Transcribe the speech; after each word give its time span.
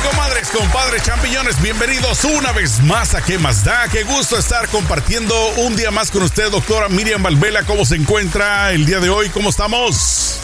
Comadres, 0.00 0.48
compadres, 0.48 1.02
champiñones, 1.02 1.60
bienvenidos 1.60 2.24
una 2.24 2.52
vez 2.52 2.80
más 2.84 3.14
a 3.14 3.20
¿Qué 3.22 3.36
más 3.36 3.62
da? 3.62 3.88
Qué 3.88 4.04
gusto 4.04 4.38
estar 4.38 4.66
compartiendo 4.68 5.34
un 5.58 5.76
día 5.76 5.90
más 5.90 6.10
con 6.10 6.22
usted, 6.22 6.50
doctora 6.50 6.88
Miriam 6.88 7.22
Valvela. 7.22 7.64
¿Cómo 7.64 7.84
se 7.84 7.96
encuentra 7.96 8.72
el 8.72 8.86
día 8.86 9.00
de 9.00 9.10
hoy? 9.10 9.28
¿Cómo 9.28 9.50
estamos? 9.50 10.40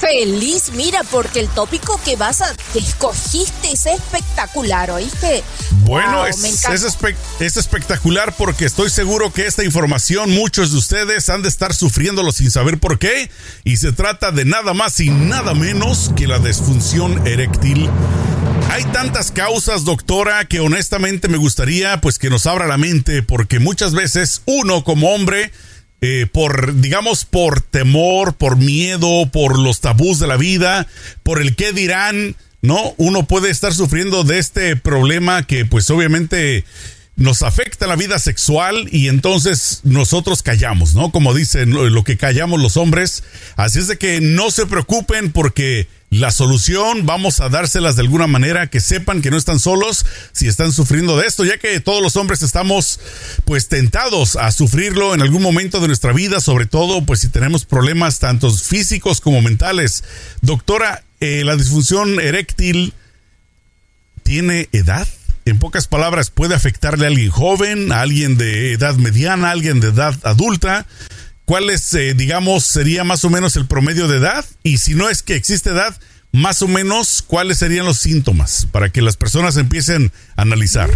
Feliz, 0.00 0.70
mira, 0.74 1.02
porque 1.10 1.40
el 1.40 1.48
tópico 1.48 2.00
que 2.04 2.14
vas 2.14 2.40
a 2.40 2.54
que 2.72 2.78
escogiste 2.78 3.72
es 3.72 3.86
espectacular, 3.86 4.92
¿oíste? 4.92 5.42
Bueno, 5.80 6.24
es, 6.24 6.64
es, 7.40 7.56
espectacular 7.56 8.34
porque 8.36 8.64
estoy 8.64 8.90
seguro 8.90 9.32
que 9.32 9.46
esta 9.46 9.64
información 9.64 10.30
muchos 10.30 10.70
de 10.70 10.78
ustedes 10.78 11.28
han 11.30 11.42
de 11.42 11.48
estar 11.48 11.74
sufriéndolo 11.74 12.30
sin 12.30 12.50
saber 12.50 12.78
por 12.78 13.00
qué. 13.00 13.28
Y 13.64 13.78
se 13.78 13.90
trata 13.90 14.30
de 14.30 14.44
nada 14.44 14.72
más 14.72 15.00
y 15.00 15.10
nada 15.10 15.54
menos 15.54 16.12
que 16.14 16.28
la 16.28 16.38
disfunción 16.38 17.26
eréctil. 17.26 17.90
Hay 18.70 18.84
tantas 18.84 19.32
causas, 19.32 19.84
doctora, 19.84 20.44
que 20.44 20.60
honestamente 20.60 21.26
me 21.26 21.38
gustaría 21.38 22.00
pues 22.00 22.18
que 22.18 22.30
nos 22.30 22.46
abra 22.46 22.66
la 22.66 22.76
mente 22.76 23.22
porque 23.22 23.58
muchas 23.58 23.94
veces 23.94 24.42
uno 24.46 24.84
como 24.84 25.12
hombre 25.12 25.50
eh, 26.00 26.26
por, 26.30 26.80
digamos, 26.80 27.24
por 27.24 27.60
temor, 27.60 28.34
por 28.34 28.56
miedo, 28.56 29.28
por 29.32 29.58
los 29.58 29.80
tabús 29.80 30.18
de 30.18 30.26
la 30.26 30.36
vida, 30.36 30.86
por 31.22 31.40
el 31.40 31.56
qué 31.56 31.72
dirán, 31.72 32.36
¿no? 32.62 32.94
Uno 32.96 33.26
puede 33.26 33.50
estar 33.50 33.74
sufriendo 33.74 34.24
de 34.24 34.38
este 34.38 34.76
problema 34.76 35.44
que 35.44 35.64
pues 35.64 35.90
obviamente 35.90 36.64
nos 37.18 37.42
afecta 37.42 37.88
la 37.88 37.96
vida 37.96 38.20
sexual 38.20 38.88
y 38.92 39.08
entonces 39.08 39.80
nosotros 39.82 40.42
callamos, 40.44 40.94
¿no? 40.94 41.10
Como 41.10 41.34
dicen 41.34 41.72
lo 41.72 42.04
que 42.04 42.16
callamos 42.16 42.62
los 42.62 42.76
hombres. 42.76 43.24
Así 43.56 43.80
es 43.80 43.88
de 43.88 43.98
que 43.98 44.20
no 44.20 44.52
se 44.52 44.66
preocupen 44.66 45.32
porque 45.32 45.88
la 46.10 46.30
solución 46.30 47.06
vamos 47.06 47.40
a 47.40 47.48
dárselas 47.48 47.96
de 47.96 48.02
alguna 48.02 48.28
manera 48.28 48.68
que 48.68 48.80
sepan 48.80 49.20
que 49.20 49.32
no 49.32 49.36
están 49.36 49.58
solos 49.58 50.06
si 50.32 50.46
están 50.46 50.72
sufriendo 50.72 51.18
de 51.18 51.26
esto, 51.26 51.44
ya 51.44 51.58
que 51.58 51.80
todos 51.80 52.00
los 52.00 52.14
hombres 52.14 52.42
estamos 52.42 53.00
pues 53.44 53.66
tentados 53.66 54.36
a 54.36 54.52
sufrirlo 54.52 55.12
en 55.12 55.20
algún 55.20 55.42
momento 55.42 55.80
de 55.80 55.88
nuestra 55.88 56.12
vida, 56.12 56.40
sobre 56.40 56.66
todo 56.66 57.04
pues 57.04 57.20
si 57.20 57.28
tenemos 57.28 57.64
problemas 57.64 58.20
tanto 58.20 58.48
físicos 58.52 59.20
como 59.20 59.42
mentales. 59.42 60.04
Doctora, 60.40 61.02
eh, 61.18 61.42
la 61.44 61.56
disfunción 61.56 62.20
eréctil 62.20 62.94
tiene 64.22 64.68
edad? 64.70 65.08
En 65.48 65.58
pocas 65.58 65.88
palabras, 65.88 66.30
puede 66.30 66.54
afectarle 66.54 67.06
a 67.06 67.08
alguien 67.08 67.30
joven, 67.30 67.90
a 67.90 68.02
alguien 68.02 68.36
de 68.36 68.72
edad 68.72 68.96
mediana, 68.96 69.48
a 69.48 69.52
alguien 69.52 69.80
de 69.80 69.88
edad 69.88 70.14
adulta. 70.24 70.86
¿Cuál 71.46 71.70
es, 71.70 71.94
eh, 71.94 72.12
digamos, 72.12 72.64
sería 72.64 73.02
más 73.02 73.24
o 73.24 73.30
menos 73.30 73.56
el 73.56 73.66
promedio 73.66 74.08
de 74.08 74.18
edad? 74.18 74.44
Y 74.62 74.76
si 74.76 74.94
no 74.94 75.08
es 75.08 75.22
que 75.22 75.36
existe 75.36 75.70
edad, 75.70 75.98
más 76.32 76.60
o 76.60 76.68
menos, 76.68 77.24
¿cuáles 77.26 77.56
serían 77.56 77.86
los 77.86 77.98
síntomas 77.98 78.66
para 78.70 78.90
que 78.90 79.00
las 79.00 79.16
personas 79.16 79.56
empiecen 79.56 80.12
a 80.36 80.42
analizar? 80.42 80.90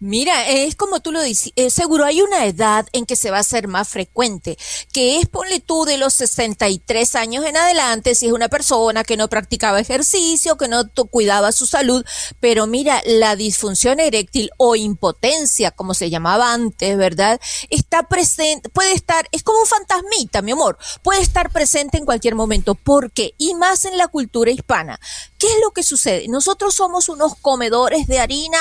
Mira, 0.00 0.48
es 0.48 0.76
como 0.76 1.00
tú 1.00 1.12
lo 1.12 1.22
dices, 1.22 1.52
eh, 1.56 1.70
seguro 1.70 2.04
hay 2.04 2.22
una 2.22 2.46
edad 2.46 2.86
en 2.92 3.06
que 3.06 3.16
se 3.16 3.30
va 3.30 3.38
a 3.38 3.40
hacer 3.40 3.68
más 3.68 3.88
frecuente, 3.88 4.56
que 4.92 5.18
es, 5.18 5.26
ponle 5.26 5.60
tú, 5.60 5.84
de 5.84 5.98
los 5.98 6.14
63 6.14 7.14
años 7.16 7.44
en 7.44 7.56
adelante, 7.56 8.14
si 8.14 8.26
es 8.26 8.32
una 8.32 8.48
persona 8.48 9.04
que 9.04 9.16
no 9.16 9.28
practicaba 9.28 9.80
ejercicio, 9.80 10.56
que 10.56 10.68
no 10.68 10.88
cuidaba 11.10 11.52
su 11.52 11.66
salud, 11.66 12.04
pero 12.40 12.66
mira, 12.66 13.02
la 13.04 13.36
disfunción 13.36 14.00
eréctil 14.00 14.50
o 14.56 14.76
impotencia, 14.76 15.70
como 15.70 15.94
se 15.94 16.10
llamaba 16.10 16.52
antes, 16.52 16.96
¿verdad? 16.96 17.40
Está 17.70 18.08
presente, 18.08 18.68
puede 18.68 18.92
estar, 18.92 19.28
es 19.32 19.42
como 19.42 19.60
un 19.60 19.66
fantasmita, 19.66 20.42
mi 20.42 20.52
amor, 20.52 20.78
puede 21.02 21.20
estar 21.20 21.50
presente 21.50 21.98
en 21.98 22.04
cualquier 22.04 22.34
momento. 22.34 22.74
¿Por 22.74 23.10
qué? 23.10 23.34
Y 23.38 23.54
más 23.54 23.84
en 23.84 23.98
la 23.98 24.08
cultura 24.08 24.50
hispana. 24.50 24.98
¿Qué 25.38 25.46
es 25.46 25.56
lo 25.62 25.72
que 25.72 25.82
sucede? 25.82 26.26
Nosotros 26.28 26.74
somos 26.74 27.08
unos 27.08 27.34
comedores 27.36 28.06
de 28.06 28.18
harina 28.18 28.58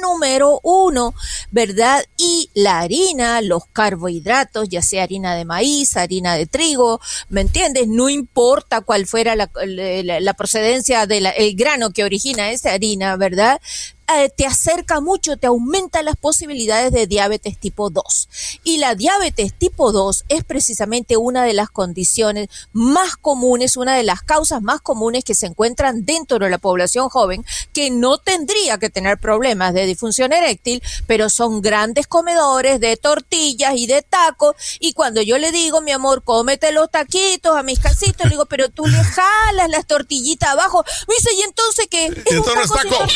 número 0.00 0.60
uno, 0.62 1.14
¿verdad? 1.50 2.04
Y 2.16 2.50
la 2.54 2.80
harina, 2.80 3.40
los 3.40 3.66
carbohidratos, 3.72 4.68
ya 4.68 4.82
sea 4.82 5.04
harina 5.04 5.34
de 5.34 5.44
maíz, 5.44 5.96
harina 5.96 6.34
de 6.34 6.46
trigo, 6.46 7.00
¿me 7.28 7.40
entiendes? 7.40 7.88
No 7.88 8.08
importa 8.08 8.80
cuál 8.80 9.06
fuera 9.06 9.36
la, 9.36 10.34
procedencia 10.34 11.06
del 11.06 11.56
grano 11.56 11.90
que 11.90 12.04
origina 12.04 12.50
esa 12.50 12.72
harina, 12.72 13.16
¿verdad? 13.16 13.60
Eh, 14.06 14.28
te 14.28 14.44
acerca 14.44 15.00
mucho, 15.00 15.38
te 15.38 15.46
aumenta 15.46 16.02
las 16.02 16.16
posibilidades 16.16 16.92
de 16.92 17.06
diabetes 17.06 17.58
tipo 17.58 17.88
2. 17.88 18.28
Y 18.62 18.76
la 18.76 18.94
diabetes 18.94 19.54
tipo 19.54 19.92
2 19.92 20.24
es 20.28 20.44
precisamente 20.44 21.16
una 21.16 21.42
de 21.44 21.54
las 21.54 21.70
condiciones 21.70 22.48
más 22.72 23.16
comunes, 23.16 23.78
una 23.78 23.96
de 23.96 24.02
las 24.02 24.22
causas 24.22 24.60
más 24.60 24.82
comunes 24.82 25.24
que 25.24 25.34
se 25.34 25.46
encuentran 25.46 26.04
dentro 26.04 26.38
de 26.38 26.50
la 26.50 26.58
población 26.58 27.08
joven 27.08 27.46
que 27.72 27.90
no 27.90 28.18
tendría 28.18 28.76
que 28.76 28.90
tener 28.90 29.18
problemas 29.18 29.72
de 29.72 29.86
disfunción 29.86 30.34
eréctil, 30.34 30.82
pero 31.06 31.30
son 31.30 31.62
grandes 31.62 32.06
comedores 32.06 32.80
de 32.80 32.98
tortillas 32.98 33.74
y 33.74 33.86
de 33.86 34.02
tacos. 34.02 34.54
Y 34.80 34.92
cuando 34.92 35.22
yo 35.22 35.38
le 35.38 35.50
digo, 35.50 35.80
mi 35.80 35.92
amor, 35.92 36.22
cómete 36.24 36.72
los 36.72 36.90
taquitos 36.90 37.56
a 37.56 37.62
mis 37.62 37.80
casitos, 37.80 38.24
le 38.24 38.30
digo, 38.30 38.44
pero 38.46 38.68
tú 38.68 38.86
le 38.86 39.02
jalas 39.02 39.70
las 39.70 39.86
tortillitas 39.86 40.50
abajo. 40.50 40.84
Me 41.08 41.14
dice, 41.14 41.30
¿y 41.34 41.42
entonces 41.42 41.86
qué? 41.90 42.06
Es 42.06 42.36
un 42.36 42.44
taco 42.44 43.06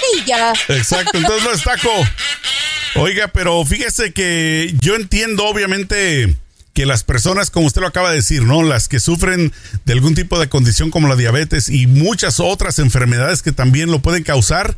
Exacto, 0.79 1.19
entonces 1.19 1.45
no 1.45 1.53
es 1.53 1.63
taco. 1.63 1.91
Oiga, 2.97 3.29
pero 3.29 3.65
fíjese 3.65 4.13
que 4.13 4.75
yo 4.81 4.97
entiendo 4.97 5.45
obviamente 5.45 6.35
que 6.75 6.87
las 6.87 7.03
personas, 7.03 7.51
como 7.51 7.67
usted 7.67 7.81
lo 7.81 7.89
acaba 7.89 8.11
de 8.11 8.17
decir, 8.17 8.45
¿no? 8.45 8.63
Las 8.63 8.89
que 8.89 9.01
sufren 9.01 9.53
de 9.85 9.93
algún 9.93 10.15
tipo 10.15 10.39
de 10.39 10.49
condición 10.49 10.91
como 10.91 11.09
la 11.09 11.17
diabetes 11.17 11.69
y 11.69 11.87
muchas 11.87 12.41
otras 12.41 12.79
enfermedades 12.79 13.43
que 13.43 13.53
también 13.53 13.91
lo 13.91 14.01
pueden 14.01 14.23
causar. 14.23 14.77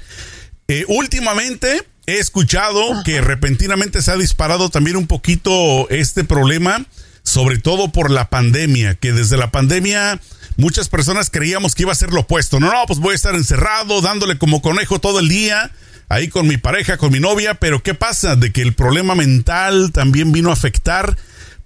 Eh, 0.69 0.85
últimamente 0.89 1.83
he 2.07 2.19
escuchado 2.19 3.03
que 3.05 3.21
repentinamente 3.21 4.03
se 4.03 4.11
ha 4.11 4.17
disparado 4.17 4.71
también 4.71 4.97
un 4.97 5.07
poquito 5.07 5.89
este 5.91 6.25
problema, 6.25 6.87
sobre 7.23 7.59
todo 7.59 7.93
por 7.93 8.11
la 8.11 8.31
pandemia, 8.31 8.95
que 8.95 9.13
desde 9.13 9.37
la 9.37 9.51
pandemia 9.51 10.21
muchas 10.57 10.89
personas 10.89 11.31
creíamos 11.31 11.75
que 11.75 11.83
iba 11.83 11.93
a 11.93 11.97
ser 11.97 12.13
lo 12.13 12.21
opuesto. 12.21 12.61
No, 12.61 12.73
no, 12.73 12.87
pues 12.87 12.99
voy 12.99 13.13
a 13.13 13.17
estar 13.17 13.35
encerrado, 13.35 14.01
dándole 14.01 14.39
como 14.39 14.63
conejo 14.63 15.01
todo 15.01 15.21
el 15.21 15.29
día 15.29 15.71
ahí 16.11 16.29
con 16.29 16.47
mi 16.47 16.59
pareja, 16.59 16.99
con 16.99 17.13
mi 17.13 17.21
novia, 17.21 17.55
pero 17.55 17.83
¿qué 17.83 17.95
pasa? 17.95 18.37
De 18.37 18.53
que 18.53 18.61
el 18.61 18.75
problema 18.75 19.15
mental 19.15 19.93
también 19.93 20.33
vino 20.33 20.51
a 20.51 20.55
afectar 20.55 21.17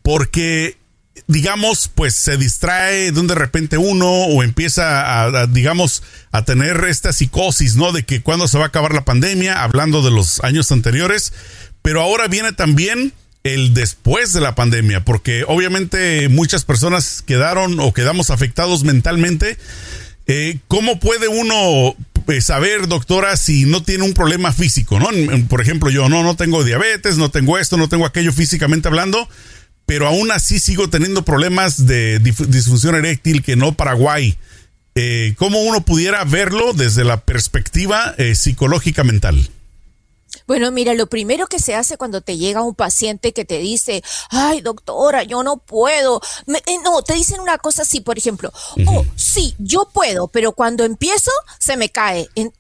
porque 0.03 0.77
digamos, 1.27 1.91
pues 1.94 2.15
se 2.15 2.37
distrae 2.37 3.10
de 3.10 3.22
de 3.22 3.34
repente 3.34 3.78
uno 3.78 4.06
o 4.06 4.43
empieza 4.43 5.22
a, 5.22 5.47
digamos, 5.47 6.03
a 6.32 6.44
tener 6.44 6.84
esta 6.84 7.12
psicosis, 7.12 7.77
¿no? 7.77 7.93
De 7.93 8.03
que 8.03 8.21
cuando 8.21 8.47
se 8.47 8.59
va 8.59 8.65
a 8.65 8.69
acabar 8.69 8.93
la 8.93 9.05
pandemia, 9.05 9.62
hablando 9.62 10.03
de 10.03 10.10
los 10.10 10.43
años 10.44 10.71
anteriores, 10.72 11.32
pero 11.82 12.03
ahora 12.03 12.28
viene 12.28 12.53
también 12.53 13.12
el 13.44 13.72
después 13.72 14.32
de 14.32 14.41
la 14.41 14.55
pandemia, 14.55 15.05
porque 15.05 15.44
obviamente 15.47 16.28
muchas 16.28 16.65
personas 16.65 17.22
quedaron 17.26 17.81
o 17.81 17.93
quedamos 17.94 18.31
afectados 18.31 18.84
mentalmente. 18.84 19.56
Eh, 20.26 20.59
¿Cómo 20.69 20.99
puede 21.00 21.28
uno 21.28 21.94
saber, 22.40 22.88
doctora, 22.88 23.36
si 23.36 23.64
no 23.64 23.82
tiene 23.82 24.04
un 24.04 24.14
problema 24.14 24.52
físico, 24.52 24.98
¿no? 24.98 25.08
Por 25.48 25.60
ejemplo, 25.60 25.90
yo 25.90 26.08
no, 26.08 26.22
no 26.22 26.36
tengo 26.36 26.64
diabetes, 26.64 27.16
no 27.16 27.30
tengo 27.30 27.58
esto, 27.58 27.76
no 27.76 27.88
tengo 27.88 28.06
aquello 28.06 28.32
físicamente 28.32 28.88
hablando, 28.88 29.28
pero 29.86 30.06
aún 30.06 30.30
así 30.30 30.58
sigo 30.58 30.88
teniendo 30.88 31.24
problemas 31.24 31.86
de 31.86 32.18
disfunción 32.18 32.94
eréctil 32.94 33.42
que 33.42 33.56
no 33.56 33.74
Paraguay. 33.74 34.36
Eh, 34.94 35.34
¿Cómo 35.36 35.60
uno 35.62 35.84
pudiera 35.84 36.24
verlo 36.24 36.72
desde 36.72 37.04
la 37.04 37.20
perspectiva 37.20 38.14
eh, 38.16 38.34
psicológica 38.34 39.02
mental? 39.02 39.50
Bueno, 40.47 40.71
mira, 40.71 40.93
lo 40.94 41.06
primero 41.06 41.47
que 41.47 41.59
se 41.59 41.75
hace 41.75 41.97
cuando 41.97 42.21
te 42.21 42.37
llega 42.37 42.62
un 42.62 42.75
paciente 42.75 43.32
que 43.32 43.44
te 43.44 43.59
dice, 43.59 44.03
ay, 44.31 44.60
doctora, 44.60 45.22
yo 45.22 45.43
no 45.43 45.56
puedo. 45.56 46.21
Eh, 46.47 46.78
no, 46.84 47.03
te 47.03 47.15
dicen 47.15 47.41
una 47.41 47.59
cosa 47.59 47.82
así, 47.82 48.00
por 48.00 48.19
ejemplo, 48.19 48.53
oh, 48.87 49.05
sí, 49.16 49.55
yo 49.59 49.88
puedo, 49.93 50.28
pero 50.28 50.53
cuando 50.53 50.84
empiezo, 50.84 51.31
se 51.58 51.76
me 51.76 51.88
cae. 51.88 52.29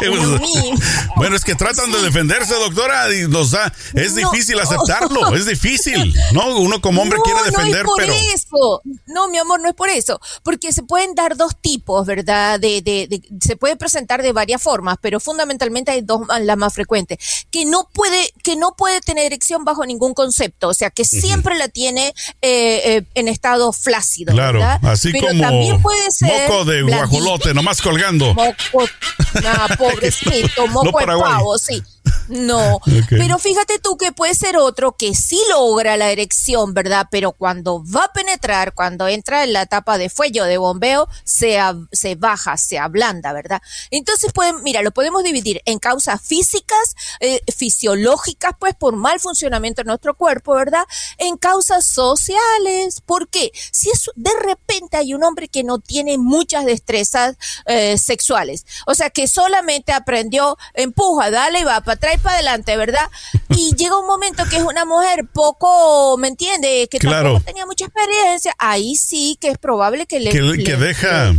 Es 0.00 0.06
lo 0.06 0.38
mismo. 0.38 0.78
Bueno, 1.16 1.36
es 1.36 1.44
que 1.44 1.54
tratan 1.54 1.90
de 1.92 2.00
defenderse, 2.02 2.54
doctora, 2.54 3.12
y 3.14 3.28
nos 3.28 3.50
da, 3.50 3.72
es 3.94 4.14
difícil 4.14 4.58
aceptarlo, 4.60 5.34
es 5.34 5.46
difícil, 5.46 6.14
¿no? 6.32 6.58
Uno 6.58 6.80
como 6.80 7.02
hombre 7.02 7.18
quiere 7.24 7.42
defender, 7.42 7.84
no 7.84 7.98
es 7.98 8.06
por 8.06 8.16
eso. 8.34 8.82
No, 9.06 9.28
mi 9.28 9.38
amor, 9.38 9.60
no 9.60 9.68
es 9.68 9.74
por 9.74 9.88
eso, 9.88 10.20
porque 10.42 10.72
se 10.72 10.82
pueden 10.82 11.14
dar 11.14 11.36
dos 11.36 11.56
tipos, 11.60 12.06
¿verdad? 12.06 12.60
De, 12.60 12.82
de, 12.82 13.06
de, 13.08 13.22
se 13.40 13.56
puede 13.56 13.76
presentar 13.76 14.22
de 14.22 14.32
varias 14.32 14.62
formas, 14.62 14.96
pero 15.00 15.20
fundamentalmente 15.20 15.90
hay 15.90 16.00
dos 16.00 16.19
la 16.40 16.56
más 16.56 16.74
frecuente, 16.74 17.18
que 17.50 17.64
no 17.64 17.88
puede, 17.92 18.32
que 18.42 18.56
no 18.56 18.74
puede 18.76 19.00
tener 19.00 19.26
erección 19.26 19.64
bajo 19.64 19.84
ningún 19.86 20.14
concepto, 20.14 20.68
o 20.68 20.74
sea, 20.74 20.90
que 20.90 21.04
siempre 21.04 21.56
la 21.56 21.68
tiene 21.68 22.14
eh, 22.42 22.96
eh, 22.96 23.02
en 23.14 23.28
estado 23.28 23.72
flácido. 23.72 24.32
Claro, 24.32 24.62
así 24.82 25.12
como 25.12 25.40
también 25.40 25.80
puede 25.82 26.10
ser 26.10 26.48
moco 26.48 26.64
de 26.64 26.82
guajolote, 26.82 27.54
nomás 27.54 27.80
colgando. 27.80 28.34
Moco, 28.34 28.56
no, 29.42 29.76
pobrecito, 29.76 30.66
moco 30.68 30.98
de 30.98 31.06
pavo, 31.06 31.58
sí. 31.58 31.82
No, 32.30 32.80
pero 33.10 33.38
fíjate 33.38 33.78
tú 33.78 33.96
que 33.96 34.12
puede 34.12 34.34
ser 34.34 34.56
otro 34.56 34.96
que 34.96 35.14
sí 35.14 35.40
logra 35.50 35.96
la 35.96 36.10
erección, 36.10 36.74
¿verdad? 36.74 37.08
Pero 37.10 37.32
cuando 37.32 37.84
va 37.84 38.04
a 38.04 38.12
penetrar, 38.12 38.72
cuando 38.74 39.08
entra 39.08 39.44
en 39.44 39.52
la 39.52 39.62
etapa 39.62 39.98
de 39.98 40.08
fuelle 40.08 40.42
o 40.42 40.44
de 40.44 40.58
bombeo, 40.58 41.08
se, 41.24 41.58
se 41.92 42.14
baja, 42.14 42.56
se 42.56 42.78
ablanda, 42.78 43.32
¿verdad? 43.32 43.60
Entonces, 43.90 44.32
pueden, 44.32 44.62
mira, 44.62 44.82
lo 44.82 44.92
podemos 44.92 45.24
dividir 45.24 45.60
en 45.64 45.78
causas 45.78 46.20
físicas, 46.22 46.94
eh, 47.18 47.40
fisiológicas, 47.54 48.52
pues 48.58 48.74
por 48.74 48.96
mal 48.96 49.18
funcionamiento 49.20 49.82
de 49.82 49.86
nuestro 49.86 50.14
cuerpo, 50.14 50.54
¿verdad? 50.54 50.84
En 51.18 51.36
causas 51.36 51.84
sociales, 51.84 53.00
¿por 53.04 53.28
qué? 53.28 53.50
Si 53.72 53.90
es, 53.90 54.10
de 54.14 54.30
repente 54.40 54.96
hay 54.96 55.14
un 55.14 55.24
hombre 55.24 55.48
que 55.48 55.64
no 55.64 55.78
tiene 55.78 56.16
muchas 56.16 56.64
destrezas 56.64 57.36
eh, 57.66 57.98
sexuales, 57.98 58.66
o 58.86 58.94
sea, 58.94 59.10
que 59.10 59.26
solamente 59.26 59.92
aprendió, 59.92 60.56
empuja, 60.74 61.30
dale 61.30 61.60
y 61.60 61.64
va 61.64 61.80
para 61.90 62.12
atrás 62.12 62.22
para 62.22 62.34
adelante, 62.36 62.76
¿verdad? 62.76 63.10
Y 63.48 63.74
llega 63.76 63.98
un 63.98 64.06
momento 64.06 64.44
que 64.48 64.56
es 64.56 64.62
una 64.62 64.84
mujer 64.84 65.26
poco, 65.32 66.16
¿me 66.18 66.28
entiende? 66.28 66.88
Que 66.90 66.98
tampoco 66.98 67.40
tenía 67.40 67.66
mucha 67.66 67.86
experiencia. 67.86 68.54
Ahí 68.58 68.94
sí 68.94 69.36
que 69.40 69.48
es 69.48 69.58
probable 69.58 70.06
que 70.06 70.20
le... 70.20 70.30
Que, 70.30 70.76
deja... 70.76 71.34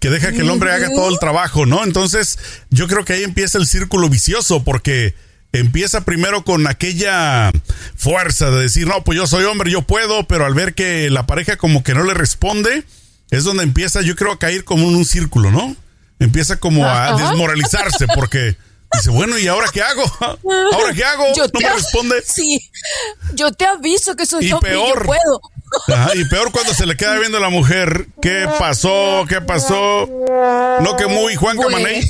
Que 0.00 0.10
deja 0.10 0.32
que 0.32 0.40
el 0.40 0.50
hombre 0.50 0.72
haga 0.72 0.90
todo 0.90 1.08
el 1.08 1.18
trabajo, 1.18 1.64
¿no? 1.64 1.82
Entonces, 1.82 2.38
yo 2.70 2.86
creo 2.86 3.04
que 3.04 3.14
ahí 3.14 3.22
empieza 3.22 3.56
el 3.56 3.66
círculo 3.66 4.10
vicioso, 4.10 4.62
porque 4.62 5.14
empieza 5.52 6.02
primero 6.02 6.44
con 6.44 6.66
aquella 6.66 7.50
fuerza 7.96 8.50
de 8.50 8.60
decir, 8.60 8.86
no, 8.86 9.02
pues 9.04 9.16
yo 9.16 9.26
soy 9.26 9.44
hombre, 9.44 9.70
yo 9.70 9.82
puedo, 9.82 10.28
pero 10.28 10.44
al 10.44 10.52
ver 10.52 10.74
que 10.74 11.08
la 11.08 11.26
pareja 11.26 11.56
como 11.56 11.82
que 11.82 11.94
no 11.94 12.04
le 12.04 12.12
responde, 12.12 12.84
es 13.30 13.44
donde 13.44 13.62
empieza, 13.62 14.02
yo 14.02 14.16
creo, 14.16 14.32
a 14.32 14.38
caer 14.38 14.64
como 14.64 14.88
en 14.88 14.96
un 14.96 15.06
círculo, 15.06 15.50
¿no? 15.50 15.74
Empieza 16.18 16.60
como 16.60 16.86
a 16.86 17.16
desmoralizarse 17.16 18.06
porque 18.14 18.56
Dice, 18.96 19.10
bueno, 19.10 19.38
¿y 19.38 19.48
ahora 19.48 19.68
qué 19.72 19.82
hago? 19.82 20.02
¿Ahora 20.72 20.92
qué 20.94 21.04
hago? 21.04 21.24
no 21.36 21.60
me 21.60 21.70
responde. 21.70 22.22
Sí, 22.26 22.70
yo 23.34 23.52
te 23.52 23.66
aviso 23.66 24.16
que 24.16 24.26
soy 24.26 24.48
yo 24.48 24.60
peor, 24.60 24.98
yo 24.98 25.04
puedo. 25.04 25.40
y 26.14 26.24
peor 26.26 26.52
cuando 26.52 26.74
se 26.74 26.86
le 26.86 26.96
queda 26.96 27.18
viendo 27.18 27.38
a 27.38 27.40
la 27.40 27.48
mujer, 27.48 28.08
¿qué 28.20 28.48
pasó? 28.58 29.24
¿Qué 29.28 29.40
pasó? 29.40 30.08
No 30.80 30.96
que 30.96 31.06
muy 31.06 31.34
Juan 31.36 31.58
Camané. 31.58 32.02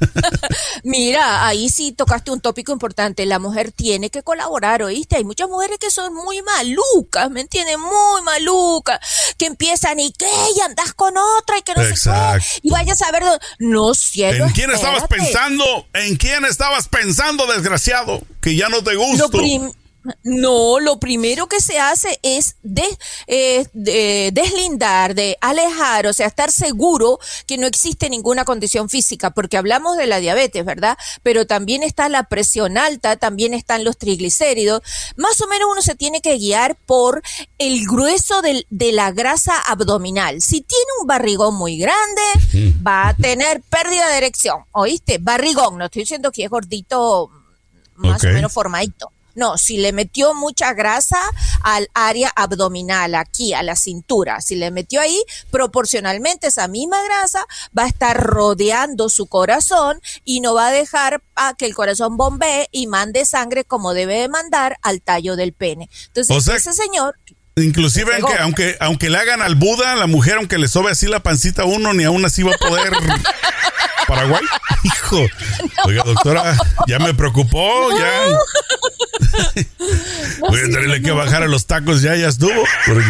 Mira, 0.84 1.46
ahí 1.46 1.68
sí 1.68 1.92
tocaste 1.92 2.30
un 2.30 2.40
tópico 2.40 2.72
importante. 2.72 3.26
La 3.26 3.38
mujer 3.38 3.72
tiene 3.72 4.10
que 4.10 4.22
colaborar, 4.22 4.82
¿oíste? 4.82 5.16
Hay 5.16 5.24
muchas 5.24 5.48
mujeres 5.48 5.78
que 5.78 5.90
son 5.90 6.14
muy 6.14 6.42
malucas, 6.42 7.30
¿me 7.30 7.40
entiendes? 7.40 7.78
Muy 7.78 8.22
malucas, 8.22 9.00
que 9.36 9.46
empiezan 9.46 9.98
y 10.00 10.12
que 10.12 10.28
y 10.56 10.60
andas 10.60 10.92
con 10.94 11.14
otra 11.16 11.58
y 11.58 11.62
que 11.62 11.74
no 11.74 11.82
Exacto. 11.82 12.44
sé 12.44 12.60
Y 12.62 12.70
vayas 12.70 13.00
a 13.02 13.12
ver, 13.12 13.22
no 13.58 13.94
cielo. 13.94 14.46
¿En 14.46 14.52
quién 14.52 14.70
estabas 14.70 15.06
pensando? 15.08 15.86
¿En 15.92 16.16
quién 16.16 16.44
estabas 16.44 16.88
pensando, 16.88 17.46
desgraciado? 17.46 18.22
Que 18.40 18.56
ya 18.56 18.68
no 18.68 18.82
te 18.82 18.96
gusta. 18.96 19.28
No, 20.22 20.80
lo 20.80 20.98
primero 20.98 21.48
que 21.48 21.60
se 21.60 21.78
hace 21.78 22.18
es 22.22 22.56
eh, 23.26 23.66
de, 23.72 24.30
deslindar, 24.32 25.14
de 25.14 25.36
alejar, 25.40 26.06
o 26.06 26.12
sea, 26.12 26.26
estar 26.26 26.50
seguro 26.50 27.18
que 27.46 27.58
no 27.58 27.66
existe 27.66 28.08
ninguna 28.08 28.44
condición 28.44 28.88
física, 28.88 29.30
porque 29.30 29.56
hablamos 29.56 29.96
de 29.96 30.06
la 30.06 30.20
diabetes, 30.20 30.64
¿verdad? 30.64 30.96
Pero 31.22 31.46
también 31.46 31.82
está 31.82 32.08
la 32.08 32.24
presión 32.24 32.78
alta, 32.78 33.16
también 33.16 33.54
están 33.54 33.84
los 33.84 33.98
triglicéridos. 33.98 34.82
Más 35.16 35.40
o 35.40 35.48
menos 35.48 35.68
uno 35.70 35.82
se 35.82 35.96
tiene 35.96 36.20
que 36.20 36.38
guiar 36.38 36.76
por 36.86 37.22
el 37.58 37.84
grueso 37.84 38.40
de, 38.40 38.66
de 38.70 38.92
la 38.92 39.10
grasa 39.12 39.58
abdominal. 39.58 40.40
Si 40.40 40.60
tiene 40.60 40.86
un 41.00 41.06
barrigón 41.06 41.54
muy 41.56 41.76
grande, 41.76 42.22
va 42.86 43.08
a 43.08 43.14
tener 43.14 43.62
pérdida 43.62 44.08
de 44.08 44.18
erección, 44.18 44.64
¿oíste? 44.72 45.18
Barrigón, 45.18 45.76
no 45.76 45.86
estoy 45.86 46.02
diciendo 46.02 46.30
que 46.30 46.44
es 46.44 46.50
gordito, 46.50 47.30
más 47.96 48.22
o 48.24 48.28
menos 48.28 48.52
formadito. 48.52 49.10
No, 49.34 49.56
si 49.58 49.78
le 49.78 49.92
metió 49.92 50.34
mucha 50.34 50.74
grasa 50.74 51.18
al 51.62 51.88
área 51.94 52.32
abdominal, 52.34 53.14
aquí, 53.14 53.54
a 53.54 53.62
la 53.62 53.76
cintura, 53.76 54.40
si 54.40 54.56
le 54.56 54.70
metió 54.70 55.00
ahí, 55.00 55.22
proporcionalmente 55.50 56.48
esa 56.48 56.68
misma 56.68 57.02
grasa 57.04 57.46
va 57.76 57.84
a 57.84 57.88
estar 57.88 58.20
rodeando 58.20 59.08
su 59.08 59.26
corazón 59.26 60.00
y 60.24 60.40
no 60.40 60.54
va 60.54 60.68
a 60.68 60.72
dejar 60.72 61.22
a 61.36 61.54
que 61.54 61.66
el 61.66 61.74
corazón 61.74 62.16
bombee 62.16 62.68
y 62.72 62.86
mande 62.86 63.24
sangre 63.24 63.64
como 63.64 63.94
debe 63.94 64.20
de 64.20 64.28
mandar 64.28 64.78
al 64.82 65.02
tallo 65.02 65.36
del 65.36 65.52
pene. 65.52 65.88
Entonces, 66.08 66.48
ese 66.48 66.72
señor 66.72 67.14
Inclusive 67.62 68.14
aunque, 68.14 68.38
aunque, 68.38 68.76
aunque 68.80 69.10
le 69.10 69.18
hagan 69.18 69.42
al 69.42 69.54
Buda, 69.54 69.96
la 69.96 70.06
mujer, 70.06 70.36
aunque 70.36 70.58
le 70.58 70.68
sobe 70.68 70.92
así 70.92 71.06
la 71.06 71.20
pancita 71.20 71.62
a 71.62 71.64
uno, 71.64 71.92
ni 71.92 72.04
aún 72.04 72.24
así 72.24 72.42
va 72.42 72.54
a 72.54 72.58
poder 72.58 72.92
Paraguay. 74.06 74.42
Hijo. 74.84 75.26
Oiga, 75.84 76.02
doctora, 76.04 76.56
ya 76.86 76.98
me 76.98 77.14
preocupó, 77.14 77.90
ya. 77.96 78.38
Voy 80.40 80.58
a 80.58 80.62
tenerle 80.62 81.02
que 81.02 81.10
bajar 81.10 81.42
a 81.42 81.48
los 81.48 81.66
tacos 81.66 82.02
ya, 82.02 82.16
ya 82.16 82.28
estuvo. 82.28 82.64
Porque 82.86 83.02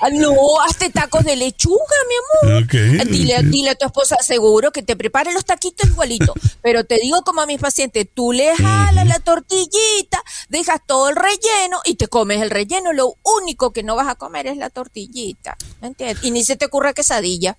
ah, 0.00 0.08
No, 0.12 0.60
hazte 0.60 0.90
tacos 0.90 1.24
de 1.24 1.36
lechuga, 1.36 1.96
mi 2.08 2.50
amor. 2.50 2.66
Dile, 3.08 3.42
dile, 3.44 3.70
a 3.70 3.74
tu 3.74 3.86
esposa 3.86 4.16
seguro 4.20 4.70
que 4.70 4.82
te 4.82 4.96
prepare 4.96 5.32
los 5.32 5.44
taquitos 5.44 5.88
igualito. 5.88 6.34
Pero 6.62 6.84
te 6.84 6.96
digo 6.96 7.22
como 7.22 7.40
a 7.40 7.46
mis 7.46 7.60
pacientes, 7.60 8.06
tú 8.12 8.32
le 8.32 8.54
jalas 8.56 9.06
la 9.06 9.18
tortillita, 9.18 10.22
dejas 10.48 10.80
todo 10.86 11.08
el 11.08 11.16
relleno 11.16 11.80
y 11.84 11.94
te 11.94 12.08
comes 12.08 12.42
el 12.42 12.50
relleno. 12.50 12.92
Lo 12.92 13.14
único 13.22 13.72
que 13.72 13.82
no 13.82 13.96
vas 13.96 14.08
a 14.08 14.14
comer 14.14 14.46
es 14.46 14.56
la 14.56 14.70
tortillita. 14.70 15.56
¿Me 15.80 15.88
entiendes? 15.88 16.24
Y 16.24 16.30
ni 16.30 16.44
se 16.44 16.56
te 16.56 16.66
ocurra 16.66 16.92
quesadilla. 16.92 17.58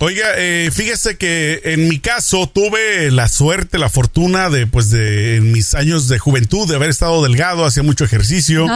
Oiga, 0.00 0.24
eh, 0.36 0.70
fíjese 0.72 1.16
que 1.16 1.60
en 1.64 1.88
mi 1.88 2.00
caso 2.00 2.50
tuve 2.52 3.10
la 3.10 3.28
suerte, 3.28 3.78
la 3.78 3.88
fortuna 3.88 4.50
de, 4.50 4.66
pues, 4.66 4.90
de 4.90 5.36
en 5.36 5.52
mis 5.52 5.74
años 5.74 6.08
de 6.08 6.18
juventud, 6.18 6.68
de 6.68 6.76
haber 6.76 6.90
estado 6.90 7.22
delgado, 7.22 7.64
hacía 7.64 7.82
mucho 7.82 8.04
ejercicio. 8.04 8.66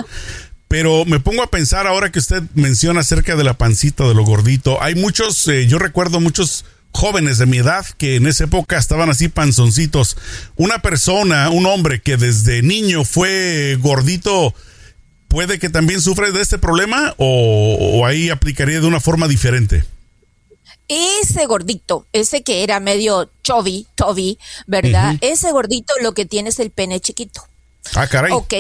Pero 0.69 1.05
me 1.05 1.21
pongo 1.21 1.43
a 1.43 1.51
pensar 1.51 1.87
ahora 1.87 2.11
que 2.11 2.19
usted 2.19 2.43
menciona 2.55 3.01
acerca 3.01 3.37
de 3.37 3.45
la 3.45 3.57
pancita, 3.57 4.07
de 4.07 4.15
lo 4.15 4.25
gordito. 4.25 4.83
Hay 4.83 4.95
muchos, 4.95 5.47
eh, 5.49 5.67
yo 5.67 5.79
recuerdo 5.79 6.21
muchos 6.21 6.65
jóvenes 6.93 7.39
de 7.39 7.47
mi 7.47 7.59
edad 7.59 7.87
que 7.99 8.17
en 8.17 8.27
esa 8.27 8.45
época 8.45 8.77
estaban 8.79 9.11
así 9.11 9.29
panzoncitos. 9.29 10.17
Una 10.57 10.81
persona, 10.81 11.51
un 11.51 11.67
hombre 11.67 12.01
que 12.01 12.17
desde 12.17 12.63
niño 12.63 13.05
fue 13.05 13.77
gordito, 13.81 14.55
¿puede 15.29 15.59
que 15.59 15.69
también 15.69 16.01
sufra 16.01 16.31
de 16.31 16.41
este 16.41 16.59
problema 16.59 17.15
o, 17.17 17.77
o 18.01 18.07
ahí 18.07 18.31
aplicaría 18.31 18.81
de 18.81 18.87
una 18.87 19.01
forma 19.01 19.29
diferente? 19.29 19.85
Ese 20.89 21.47
gordito, 21.47 22.07
ese 22.13 22.43
que 22.43 22.63
era 22.63 22.81
medio 22.81 23.31
chubby, 23.43 23.87
chubby, 23.97 24.39
¿verdad? 24.67 25.17
Ese 25.21 25.51
gordito 25.53 25.95
lo 26.01 26.13
que 26.15 26.27
tiene 26.27 26.51
es 26.51 26.59
el 26.61 26.71
pene 26.71 27.01
chiquito. 27.01 27.43
Ah, 27.95 28.07
caray. 28.07 28.33
Ok, 28.33 28.55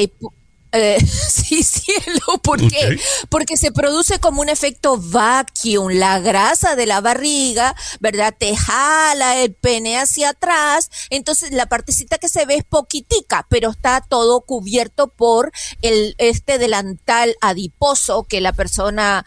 eh, 0.77 0.99
sí, 1.07 1.63
cielo, 1.63 2.39
¿por 2.43 2.59
qué? 2.69 2.99
Porque 3.29 3.57
se 3.57 3.73
produce 3.73 4.19
como 4.19 4.41
un 4.41 4.49
efecto 4.49 4.99
vacuum, 4.99 5.93
la 5.93 6.19
grasa 6.21 6.77
de 6.77 6.87
la 6.87 7.01
barriga, 7.01 7.75
¿verdad? 8.01 8.35
Te 8.39 8.57
jala 8.57 9.39
el 9.39 9.55
pene 9.55 9.99
hacia 9.99 10.31
atrás, 10.31 10.91
entonces 11.11 11.53
la 11.53 11.67
partecita 11.67 12.19
que 12.19 12.29
se 12.29 12.47
ve 12.47 12.57
es 12.57 12.65
poquitica, 12.65 13.47
pero 13.49 13.71
está 13.71 14.01
todo 14.01 14.41
cubierto 14.43 15.09
por 15.09 15.53
el 15.83 16.15
este 16.19 16.59
delantal 16.59 17.37
adiposo 17.41 18.25
que 18.25 18.41
la 18.41 18.53
persona 18.53 19.25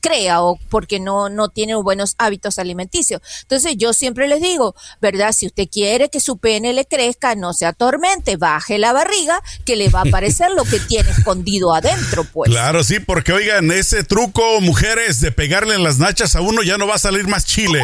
crea 0.00 0.42
o 0.42 0.58
porque 0.68 1.00
no, 1.00 1.28
no 1.28 1.48
tiene 1.48 1.74
buenos 1.74 2.14
hábitos 2.18 2.58
alimenticios. 2.58 3.20
Entonces 3.42 3.74
yo 3.76 3.92
siempre 3.92 4.28
les 4.28 4.40
digo, 4.40 4.74
¿verdad? 5.00 5.32
Si 5.32 5.46
usted 5.46 5.68
quiere 5.68 6.08
que 6.08 6.20
su 6.20 6.38
pene 6.38 6.72
le 6.72 6.86
crezca, 6.86 7.34
no 7.34 7.52
se 7.52 7.66
atormente, 7.66 8.36
baje 8.36 8.78
la 8.78 8.92
barriga, 8.92 9.42
que 9.64 9.76
le 9.76 9.88
va 9.88 10.00
a 10.00 10.02
aparecer 10.08 10.50
lo 10.60 10.70
que 10.70 10.78
tiene 10.80 11.10
escondido 11.10 11.74
adentro, 11.74 12.24
pues. 12.24 12.50
Claro, 12.50 12.84
sí, 12.84 13.00
porque 13.00 13.32
oigan, 13.32 13.70
ese 13.70 14.04
truco, 14.04 14.60
mujeres, 14.60 15.20
de 15.20 15.32
pegarle 15.32 15.74
en 15.74 15.82
las 15.82 15.98
nachas 15.98 16.36
a 16.36 16.42
uno 16.42 16.62
ya 16.62 16.76
no 16.76 16.86
va 16.86 16.96
a 16.96 16.98
salir 16.98 17.26
más 17.26 17.46
chile. 17.46 17.82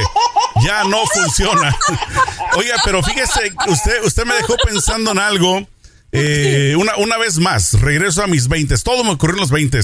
Ya 0.63 0.85
no 0.85 0.99
funciona. 1.07 1.77
Oiga, 2.57 2.77
pero 2.85 3.03
fíjese, 3.03 3.53
usted, 3.69 4.03
usted 4.05 4.25
me 4.25 4.35
dejó 4.35 4.57
pensando 4.65 5.13
en 5.13 5.19
algo. 5.19 5.67
Eh, 6.13 6.75
una, 6.79 6.97
una 6.97 7.19
vez 7.19 7.39
más, 7.39 7.75
regreso 7.81 8.23
a 8.23 8.27
mis 8.27 8.49
20. 8.49 8.77
Todo 8.79 9.05
me 9.05 9.11
ocurrió 9.11 9.37
en 9.37 9.41
los 9.41 9.51
20. 9.51 9.79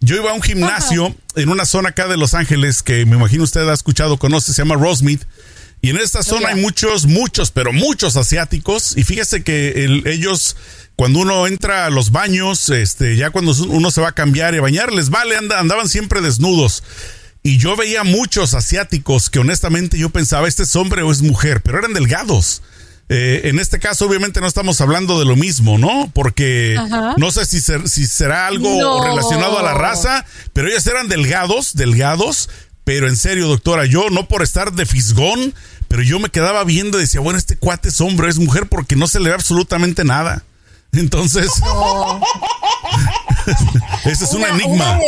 Yo 0.00 0.16
iba 0.16 0.30
a 0.30 0.34
un 0.34 0.42
gimnasio 0.42 1.14
en 1.36 1.48
una 1.48 1.64
zona 1.64 1.90
acá 1.90 2.08
de 2.08 2.16
Los 2.16 2.34
Ángeles 2.34 2.82
que 2.82 3.06
me 3.06 3.16
imagino 3.16 3.44
usted 3.44 3.66
ha 3.68 3.72
escuchado, 3.72 4.18
conoce, 4.18 4.52
se 4.52 4.62
llama 4.62 4.74
Rosemead. 4.74 5.20
Y 5.84 5.90
en 5.90 5.96
esta 5.96 6.22
zona 6.22 6.50
hay 6.50 6.60
muchos, 6.60 7.06
muchos, 7.06 7.50
pero 7.50 7.72
muchos 7.72 8.16
asiáticos. 8.16 8.96
Y 8.96 9.02
fíjese 9.02 9.42
que 9.42 10.02
ellos, 10.04 10.56
cuando 11.02 11.18
uno 11.18 11.48
entra 11.48 11.86
a 11.86 11.90
los 11.90 12.12
baños, 12.12 12.68
este, 12.68 13.16
ya 13.16 13.30
cuando 13.30 13.52
uno 13.70 13.90
se 13.90 14.00
va 14.00 14.10
a 14.10 14.12
cambiar 14.12 14.54
y 14.54 14.58
a 14.58 14.60
bañar, 14.60 14.92
les 14.92 15.10
vale, 15.10 15.36
andaban 15.36 15.88
siempre 15.88 16.20
desnudos. 16.20 16.84
Y 17.42 17.58
yo 17.58 17.74
veía 17.74 18.04
muchos 18.04 18.54
asiáticos 18.54 19.28
que 19.28 19.40
honestamente 19.40 19.98
yo 19.98 20.10
pensaba, 20.10 20.46
este 20.46 20.62
es 20.62 20.76
hombre 20.76 21.02
o 21.02 21.10
es 21.10 21.20
mujer, 21.20 21.60
pero 21.60 21.80
eran 21.80 21.92
delgados. 21.92 22.62
Eh, 23.08 23.48
en 23.48 23.58
este 23.58 23.80
caso, 23.80 24.06
obviamente, 24.06 24.40
no 24.40 24.46
estamos 24.46 24.80
hablando 24.80 25.18
de 25.18 25.24
lo 25.24 25.34
mismo, 25.34 25.76
¿no? 25.76 26.08
Porque 26.14 26.78
no 27.16 27.32
sé 27.32 27.46
si, 27.46 27.60
si 27.60 28.06
será 28.06 28.46
algo 28.46 29.04
relacionado 29.04 29.58
a 29.58 29.64
la 29.64 29.74
raza, 29.74 30.24
pero 30.52 30.68
ellos 30.68 30.86
eran 30.86 31.08
delgados, 31.08 31.74
delgados. 31.74 32.48
Pero 32.84 33.08
en 33.08 33.16
serio, 33.16 33.48
doctora, 33.48 33.86
yo 33.86 34.08
no 34.10 34.28
por 34.28 34.44
estar 34.44 34.72
de 34.72 34.86
fisgón, 34.86 35.52
pero 35.88 36.04
yo 36.04 36.20
me 36.20 36.28
quedaba 36.28 36.62
viendo 36.62 36.98
y 36.98 37.00
decía, 37.00 37.20
bueno, 37.20 37.40
este 37.40 37.56
cuate 37.56 37.88
es 37.88 38.00
hombre, 38.00 38.28
es 38.28 38.38
mujer, 38.38 38.68
porque 38.68 38.94
no 38.94 39.08
se 39.08 39.18
le 39.18 39.30
ve 39.30 39.34
absolutamente 39.34 40.04
nada. 40.04 40.44
Entonces, 40.92 41.50
ese 44.04 44.24
es 44.24 44.34
un 44.34 44.44
enigma. 44.44 45.00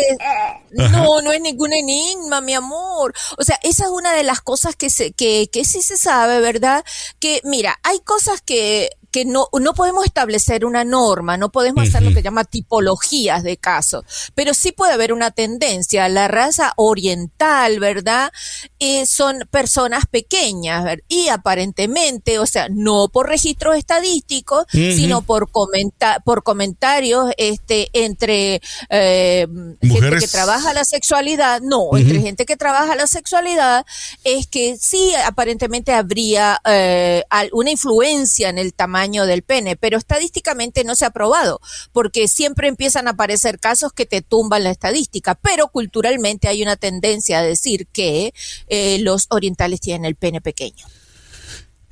no, 0.70 1.20
no 1.20 1.30
es 1.30 1.42
ningún 1.42 1.74
enigma, 1.74 2.40
mi 2.40 2.54
amor. 2.54 3.12
O 3.36 3.44
sea, 3.44 3.60
esa 3.62 3.84
es 3.84 3.90
una 3.90 4.14
de 4.14 4.22
las 4.22 4.40
cosas 4.40 4.76
que, 4.76 4.88
se, 4.88 5.12
que, 5.12 5.50
que 5.52 5.66
sí 5.66 5.82
se 5.82 5.98
sabe, 5.98 6.40
¿verdad? 6.40 6.82
Que, 7.20 7.42
mira, 7.44 7.78
hay 7.82 8.00
cosas 8.00 8.40
que 8.40 8.96
que 9.14 9.24
no, 9.24 9.46
no 9.60 9.74
podemos 9.74 10.04
establecer 10.04 10.64
una 10.64 10.82
norma, 10.82 11.36
no 11.36 11.52
podemos 11.52 11.86
hacer 11.86 12.02
lo 12.02 12.12
que 12.12 12.20
llama 12.20 12.42
tipologías 12.42 13.44
de 13.44 13.56
casos, 13.56 14.04
pero 14.34 14.54
sí 14.54 14.72
puede 14.72 14.92
haber 14.92 15.12
una 15.12 15.30
tendencia. 15.30 16.08
La 16.08 16.26
raza 16.26 16.72
oriental, 16.74 17.78
¿verdad? 17.78 18.32
Eh, 18.80 19.06
son 19.06 19.48
personas 19.52 20.06
pequeñas 20.10 20.98
y 21.06 21.28
aparentemente, 21.28 22.40
o 22.40 22.46
sea, 22.46 22.68
no 22.68 23.08
por 23.08 23.28
registros 23.28 23.76
estadísticos, 23.76 24.64
sino 24.72 25.22
por, 25.22 25.48
comenta 25.48 26.18
por 26.24 26.42
comentarios 26.42 27.30
este, 27.36 27.90
entre 27.92 28.60
eh, 28.90 29.46
gente 29.80 30.16
que 30.18 30.26
trabaja 30.26 30.74
la 30.74 30.84
sexualidad, 30.84 31.60
no, 31.60 31.96
entre 31.96 32.20
gente 32.20 32.46
que 32.46 32.56
trabaja 32.56 32.96
la 32.96 33.06
sexualidad, 33.06 33.86
es 34.24 34.48
que 34.48 34.76
sí, 34.76 35.12
aparentemente 35.24 35.92
habría 35.92 36.60
eh, 36.64 37.22
una 37.52 37.70
influencia 37.70 38.48
en 38.48 38.58
el 38.58 38.74
tamaño 39.04 39.26
del 39.26 39.42
pene, 39.42 39.76
pero 39.76 39.98
estadísticamente 39.98 40.82
no 40.82 40.94
se 40.94 41.04
ha 41.04 41.10
probado, 41.10 41.60
porque 41.92 42.26
siempre 42.26 42.68
empiezan 42.68 43.06
a 43.06 43.12
aparecer 43.12 43.60
casos 43.60 43.92
que 43.92 44.06
te 44.06 44.22
tumban 44.22 44.64
la 44.64 44.70
estadística, 44.70 45.34
pero 45.34 45.68
culturalmente 45.68 46.48
hay 46.48 46.62
una 46.62 46.76
tendencia 46.76 47.40
a 47.40 47.42
decir 47.42 47.86
que 47.88 48.32
eh, 48.68 48.98
los 49.00 49.26
orientales 49.28 49.80
tienen 49.80 50.06
el 50.06 50.14
pene 50.14 50.40
pequeño. 50.40 50.86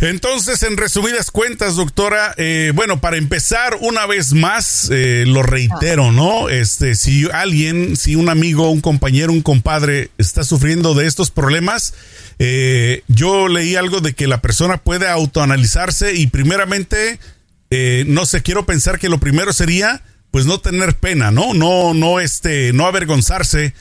Entonces, 0.02 0.64
en 0.64 0.76
resumidas 0.76 1.30
cuentas, 1.30 1.76
doctora, 1.76 2.34
eh, 2.36 2.72
bueno, 2.74 3.00
para 3.00 3.18
empezar, 3.18 3.78
una 3.82 4.04
vez 4.04 4.32
más, 4.32 4.90
eh, 4.90 5.22
lo 5.28 5.44
reitero, 5.44 6.10
¿no? 6.10 6.48
Este, 6.48 6.96
si 6.96 7.28
alguien, 7.32 7.96
si 7.96 8.16
un 8.16 8.28
amigo, 8.28 8.68
un 8.68 8.80
compañero, 8.80 9.32
un 9.32 9.42
compadre 9.42 10.10
está 10.18 10.42
sufriendo 10.42 10.94
de 10.94 11.06
estos 11.06 11.30
problemas, 11.30 11.94
eh, 12.40 13.04
yo 13.06 13.46
leí 13.46 13.76
algo 13.76 14.00
de 14.00 14.12
que 14.12 14.26
la 14.26 14.42
persona 14.42 14.78
puede 14.78 15.06
autoanalizarse 15.06 16.14
y 16.14 16.26
primeramente, 16.26 17.20
no 18.06 18.26
sé, 18.26 18.42
quiero 18.42 18.66
pensar 18.66 18.98
que 18.98 19.08
lo 19.08 19.20
primero 19.20 19.52
sería, 19.52 20.02
pues, 20.32 20.46
no 20.46 20.58
tener 20.58 20.96
pena, 20.96 21.30
¿no? 21.30 21.54
No, 21.54 21.94
no, 21.94 22.18
este, 22.18 22.72
no 22.72 22.88
avergonzarse 22.88 23.72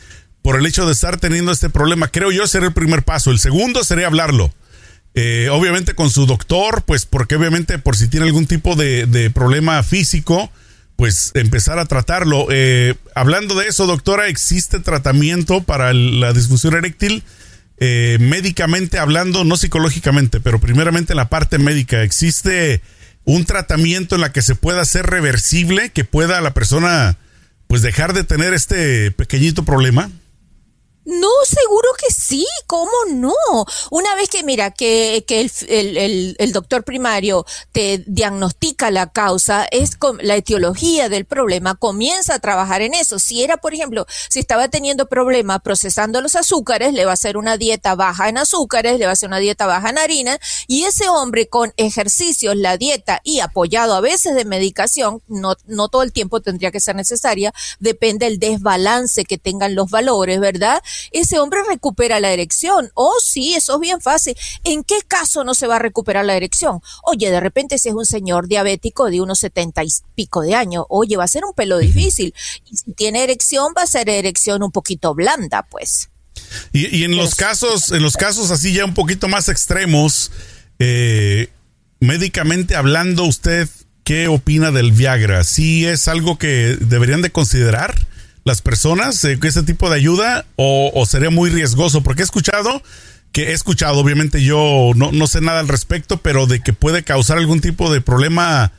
por 0.44 0.56
el 0.56 0.68
hecho 0.68 0.86
de 0.86 0.94
estar 0.94 1.18
teniendo 1.18 1.51
este 1.51 1.72
problema. 1.72 2.10
Creo 2.10 2.32
yo 2.32 2.46
sería 2.46 2.68
el 2.68 2.75
primer 2.75 3.01
paso. 3.01 3.32
El 3.32 3.40
segundo 3.40 3.84
sería 3.84 4.06
hablarlo 4.06 4.54
eh, 5.13 5.50
obviamente 5.51 5.94
con 5.94 6.10
su 6.10 6.25
doctor, 6.25 6.84
pues 6.84 7.06
porque 7.06 7.36
obviamente 7.36 7.77
por 7.77 7.98
si 7.98 8.08
tiene 8.08 8.25
algún 8.25 8.48
tipo 8.48 8.75
de, 8.75 9.30
problema 9.34 9.84
físico, 9.84 10.51
pues 10.96 11.32
empezar 11.34 11.80
a 11.80 11.86
tratarlo. 11.86 12.48
Eh, 12.50 12.96
hablando 13.15 13.56
de 13.56 13.68
eso, 13.68 13.88
doctora, 13.88 14.27
¿existe 14.27 14.80
tratamiento 14.80 15.63
para 15.63 15.94
la 15.94 16.32
disfunción 16.34 16.75
eréctil? 16.75 17.24
Eh, 17.77 18.18
médicamente 18.22 19.00
hablando, 19.00 19.44
no 19.44 19.58
psicológicamente, 19.58 20.39
pero 20.39 20.60
primeramente 20.60 21.13
en 21.13 21.18
la 21.18 21.30
parte 21.30 21.58
médica, 21.58 22.03
¿existe 22.03 22.82
un 23.25 23.46
tratamiento 23.46 24.15
en 24.15 24.22
la 24.22 24.32
que 24.32 24.41
se 24.41 24.56
pueda 24.56 24.82
hacer 24.82 25.08
reversible, 25.08 25.89
que 25.89 26.06
pueda 26.06 26.41
la 26.41 26.53
persona 26.53 27.18
pues 27.68 27.82
dejar 27.82 28.13
de 28.13 28.24
tener 28.24 28.53
este 28.53 29.12
pequeñito 29.12 29.65
problema? 29.65 30.10
No, 31.12 31.27
seguro 31.44 31.89
que 32.00 32.13
sí, 32.13 32.48
¿cómo 32.68 32.89
no? 33.10 33.34
Una 33.89 34.15
vez 34.15 34.30
que 34.30 34.44
mira 34.44 34.72
que, 34.72 35.25
que 35.27 35.41
el, 35.41 35.98
el, 35.98 36.36
el, 36.39 36.53
doctor 36.53 36.86
primario 36.86 37.46
te 37.74 38.01
diagnostica 38.08 38.89
la 38.91 39.12
causa, 39.12 39.65
es 39.72 39.98
con 39.98 40.20
la 40.22 40.38
etiología 40.38 41.10
del 41.10 41.25
problema, 41.25 41.75
comienza 41.75 42.36
a 42.36 42.39
trabajar 42.39 42.82
en 42.82 42.94
eso. 42.94 43.20
Si 43.20 43.44
era, 43.44 43.58
por 43.58 43.74
ejemplo, 43.74 44.06
si 44.30 44.39
estaba 44.39 44.70
teniendo 44.70 45.10
problema 45.10 45.60
procesando 45.60 46.22
los 46.22 46.38
azúcares, 46.38 46.94
le 46.94 47.03
va 47.03 47.12
a 47.12 47.15
hacer 47.15 47.36
una 47.36 47.58
dieta 47.58 47.94
baja 47.96 48.30
en 48.30 48.38
azúcares, 48.38 48.98
le 48.98 49.03
va 49.03 49.10
a 49.10 49.13
hacer 49.13 49.27
una 49.27 49.39
dieta 49.39 49.65
baja 49.65 49.89
en 49.89 49.98
harina, 49.98 50.39
y 50.68 50.86
ese 50.86 51.10
hombre 51.10 51.50
con 51.50 51.74
ejercicios, 51.75 52.56
la 52.56 52.77
dieta 52.77 53.20
y 53.25 53.41
apoyado 53.41 53.96
a 53.96 54.00
veces 54.00 54.34
de 54.34 54.46
medicación, 54.46 55.22
no, 55.27 55.58
no 55.65 55.89
todo 55.89 56.03
el 56.03 56.13
tiempo 56.13 56.39
tendría 56.39 56.72
que 56.72 56.80
ser 56.80 56.96
necesaria, 56.96 57.53
depende 57.82 58.27
del 58.27 58.39
desbalance 58.39 59.25
que 59.25 59.38
tengan 59.38 59.75
los 59.75 59.89
valores, 59.89 60.39
¿verdad? 60.39 60.82
Ese 61.12 61.39
hombre 61.39 61.62
recupera 61.67 62.20
la 62.20 62.31
erección. 62.31 62.91
Oh, 62.93 63.15
sí, 63.24 63.55
eso 63.55 63.75
es 63.75 63.79
bien 63.79 64.01
fácil. 64.01 64.36
¿En 64.63 64.84
qué 64.84 65.00
caso 65.08 65.43
no 65.43 65.53
se 65.53 65.67
va 65.67 65.77
a 65.77 65.79
recuperar 65.79 66.25
la 66.25 66.36
erección? 66.36 66.81
Oye, 67.03 67.31
de 67.31 67.39
repente 67.39 67.77
si 67.77 67.89
es 67.89 67.96
un 67.96 68.05
señor 68.05 68.48
diabético 68.48 69.10
de 69.10 69.22
unos 69.22 69.39
setenta 69.39 69.84
y 69.84 69.89
pico 70.15 70.41
de 70.41 70.55
años, 70.55 70.86
oye, 70.89 71.17
va 71.17 71.24
a 71.24 71.27
ser 71.27 71.46
un 71.46 71.53
pelo 71.53 71.77
difícil. 71.77 72.34
Y 72.70 72.77
si 72.77 72.93
tiene 72.93 73.24
erección, 73.24 73.74
va 73.77 73.84
a 73.84 73.88
ser 73.88 74.10
erección 74.10 74.63
un 74.63 74.72
poquito 74.72 75.13
blanda, 75.13 75.67
pues. 75.70 76.10
Y, 76.74 77.03
en 77.03 77.15
los 77.15 77.36
casos, 77.36 77.91
en 77.91 78.01
los 78.01 78.17
casos 78.17 78.51
así 78.51 78.74
ya 78.74 78.86
un 78.86 78.93
poquito 78.93 79.27
más 79.27 79.50
extremos, 79.50 80.31
eh, 80.79 81.50
médicamente 82.00 82.75
hablando, 82.75 83.25
usted, 83.25 83.70
¿qué 84.03 84.27
opina 84.27 84.72
del 84.72 84.91
Viagra? 84.91 85.43
¿Sí 85.43 85.86
es 85.86 86.08
algo 86.08 86.38
que 86.38 86.77
deberían 86.79 87.22
de 87.22 87.31
considerar? 87.31 87.96
Las 88.43 88.62
personas 88.62 89.24
eh, 89.25 89.38
ese 89.41 89.63
tipo 89.63 89.89
de 89.89 89.95
ayuda 89.95 90.45
o, 90.55 91.05
sería 91.05 91.29
muy 91.29 91.50
riesgoso? 91.50 92.03
Porque 92.03 92.21
he 92.21 92.25
escuchado 92.25 92.81
que 93.31 93.50
he 93.50 93.53
escuchado, 93.53 93.98
obviamente 94.00 94.43
yo 94.43 94.91
no, 94.95 95.12
no 95.13 95.27
sé 95.27 95.39
nada 95.39 95.62
al 95.62 95.69
respecto, 95.69 96.17
pero 96.17 96.48
de 96.48 96.60
que 96.60 96.74
puede 96.74 97.03
causar 97.03 97.38
algún 97.38 97.62
tipo 97.62 97.91
de 97.91 98.01
problema 98.01 98.74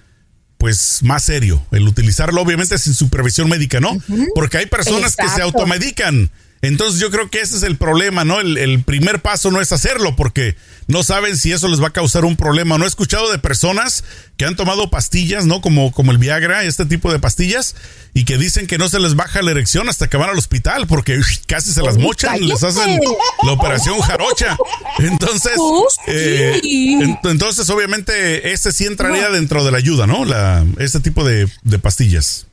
pues 0.59 1.03
más 1.03 1.25
serio, 1.25 1.67
el 1.73 1.89
utilizarlo 1.89 2.41
obviamente 2.41 2.79
sin 2.79 2.95
supervisión 2.95 3.49
médica, 3.49 3.81
¿no? 3.81 3.97
Porque 4.35 4.59
hay 4.59 4.67
personas 4.67 5.17
que 5.17 5.29
se 5.29 5.43
automedican 5.43 6.31
entonces 6.63 7.01
yo 7.01 7.11
creo 7.11 7.29
que 7.29 7.41
ese 7.41 7.57
es 7.57 7.65
el 7.65 7.77
problema, 7.77 8.25
¿no? 8.25 8.39
El, 8.39 8.85
primer 8.85 9.21
paso 9.21 9.51
no 9.51 9.61
es 9.61 9.73
hacerlo 9.73 10.15
porque 10.15 10.55
no 10.87 11.03
saben 11.03 11.37
si 11.37 11.51
eso 11.51 11.67
les 11.67 11.83
va 11.83 11.89
a 11.89 11.93
causar 11.93 12.25
un 12.25 12.37
problema. 12.37 12.79
No 12.79 12.85
he 12.85 12.89
escuchado 12.89 13.33
de 13.33 13.41
personas 13.41 14.05
que 14.37 14.45
han 14.45 14.55
tomado 14.55 14.89
pastillas, 14.89 15.45
¿no? 15.45 15.61
Como, 15.61 15.91
como 15.91 16.13
el 16.13 16.19
Viagra, 16.19 16.63
este 16.63 16.87
tipo 16.87 17.11
de 17.11 17.19
pastillas, 17.19 17.75
y 18.15 18.25
que 18.25 18.39
dicen 18.39 18.69
que 18.69 18.79
no 18.79 18.89
se 18.89 19.01
les 19.01 19.17
baja 19.17 19.43
la 19.43 19.51
erección 19.51 19.89
hasta 19.89 20.09
que 20.09 20.17
van 20.17 20.31
al 20.31 20.39
hospital 20.39 20.87
porque 20.87 21.21
casi 21.49 21.73
se 21.73 21.83
las 21.83 21.99
mochan, 21.99 22.47
les 22.47 22.63
hacen 22.63 23.01
la 23.43 23.53
operación 23.53 23.99
jarocha. 23.99 24.57
Entonces, 25.01 25.59
eh, 26.07 26.61
entonces 27.25 27.69
obviamente 27.71 28.53
ese 28.53 28.71
sí 28.71 28.87
entraría 28.87 29.31
dentro 29.31 29.65
de 29.65 29.73
la 29.73 29.79
ayuda, 29.79 30.07
¿no? 30.07 30.25
La, 30.25 30.65
este 30.79 31.01
tipo 31.01 31.25
de, 31.25 31.49
de 31.65 31.79
pastillas. 31.81 32.47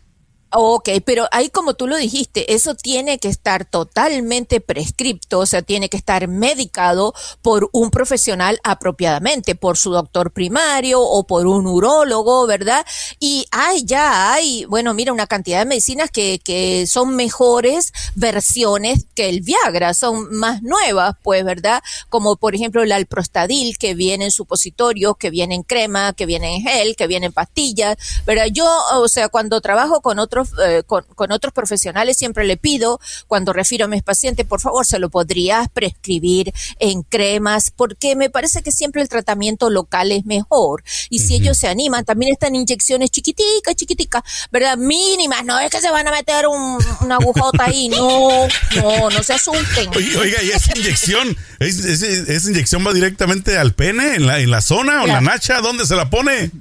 Ok, 0.51 0.89
pero 1.05 1.27
ahí 1.31 1.49
como 1.49 1.75
tú 1.75 1.85
lo 1.85 1.95
dijiste, 1.95 2.55
eso 2.55 2.73
tiene 2.73 3.19
que 3.19 3.27
estar 3.27 3.65
totalmente 3.65 4.59
prescripto, 4.61 5.37
o 5.37 5.45
sea, 5.45 5.61
tiene 5.61 5.89
que 5.89 5.97
estar 5.97 6.27
medicado 6.27 7.13
por 7.43 7.69
un 7.71 7.91
profesional 7.91 8.59
apropiadamente, 8.63 9.53
por 9.53 9.77
su 9.77 9.91
doctor 9.91 10.31
primario 10.31 11.01
o 11.01 11.27
por 11.27 11.45
un 11.45 11.67
urólogo, 11.67 12.47
¿verdad? 12.47 12.83
Y 13.19 13.45
hay, 13.51 13.85
ya 13.85 14.33
hay, 14.33 14.65
bueno, 14.65 14.95
mira, 14.95 15.13
una 15.13 15.27
cantidad 15.27 15.59
de 15.59 15.65
medicinas 15.65 16.09
que, 16.09 16.39
que 16.43 16.87
son 16.87 17.15
mejores 17.15 17.93
versiones 18.15 19.05
que 19.13 19.29
el 19.29 19.41
Viagra, 19.41 19.93
son 19.93 20.31
más 20.31 20.63
nuevas, 20.63 21.15
pues, 21.21 21.45
¿verdad? 21.45 21.83
Como 22.09 22.37
por 22.37 22.55
ejemplo 22.55 22.81
el 22.81 22.91
alprostadil, 22.91 23.77
que 23.77 23.93
viene 23.93 24.25
en 24.25 24.31
supositorios, 24.31 25.15
que 25.17 25.29
viene 25.29 25.53
en 25.53 25.61
crema, 25.61 26.13
que 26.13 26.25
viene 26.25 26.55
en 26.55 26.63
gel, 26.63 26.95
que 26.95 27.05
viene 27.05 27.27
en 27.27 27.33
pastillas, 27.33 27.97
¿verdad? 28.25 28.47
Yo, 28.51 28.65
o 28.95 29.07
sea, 29.07 29.29
cuando 29.29 29.61
trabajo 29.61 30.01
con 30.01 30.17
otros 30.17 30.38
eh, 30.63 30.83
con, 30.85 31.31
otros 31.31 31.53
profesionales 31.53 32.17
siempre 32.17 32.45
le 32.45 32.57
pido, 32.57 32.99
cuando 33.27 33.53
refiero 33.53 33.85
a 33.85 33.87
mis 33.87 34.03
pacientes, 34.03 34.45
por 34.45 34.61
favor, 34.61 34.85
se 34.85 34.99
lo 34.99 35.09
podrías 35.09 35.69
prescribir 35.69 36.53
en 36.79 37.03
cremas, 37.03 37.71
porque 37.71 38.15
me 38.15 38.29
parece 38.29 38.61
que 38.61 38.71
siempre 38.71 39.01
el 39.01 39.09
tratamiento 39.09 39.69
local 39.69 40.11
es 40.11 40.25
mejor. 40.25 40.83
Y 41.09 41.19
si 41.19 41.35
ellos 41.35 41.57
se 41.57 41.67
animan, 41.67 42.05
también 42.05 42.33
están 42.33 42.55
inyecciones 42.55 43.11
chiquiticas, 43.11 43.75
chiquiticas, 43.75 44.23
¿verdad? 44.51 44.77
Mínimas, 44.77 45.45
no 45.45 45.59
es 45.59 45.69
que 45.69 45.81
se 45.81 45.91
van 45.91 46.07
a 46.07 46.11
meter 46.11 46.45
una 46.47 47.15
agujota 47.15 47.65
ahí, 47.65 47.89
no, 47.89 48.47
no, 48.75 49.09
no 49.09 49.23
se 49.23 49.33
asusten. 49.33 49.89
Oiga, 49.95 50.41
¿y 50.43 50.49
esa 50.49 50.77
inyección, 50.77 51.37
esa 51.59 52.49
inyección 52.49 52.85
va 52.85 52.93
directamente 52.93 53.57
al 53.57 53.73
pene, 53.73 54.15
en 54.15 54.27
la, 54.27 54.39
en 54.39 54.51
la 54.51 54.61
zona 54.61 55.03
o 55.03 55.07
la 55.07 55.21
nacha? 55.21 55.61
¿Dónde 55.61 55.85
se 55.85 55.95
la 55.95 56.09
pone? 56.09 56.51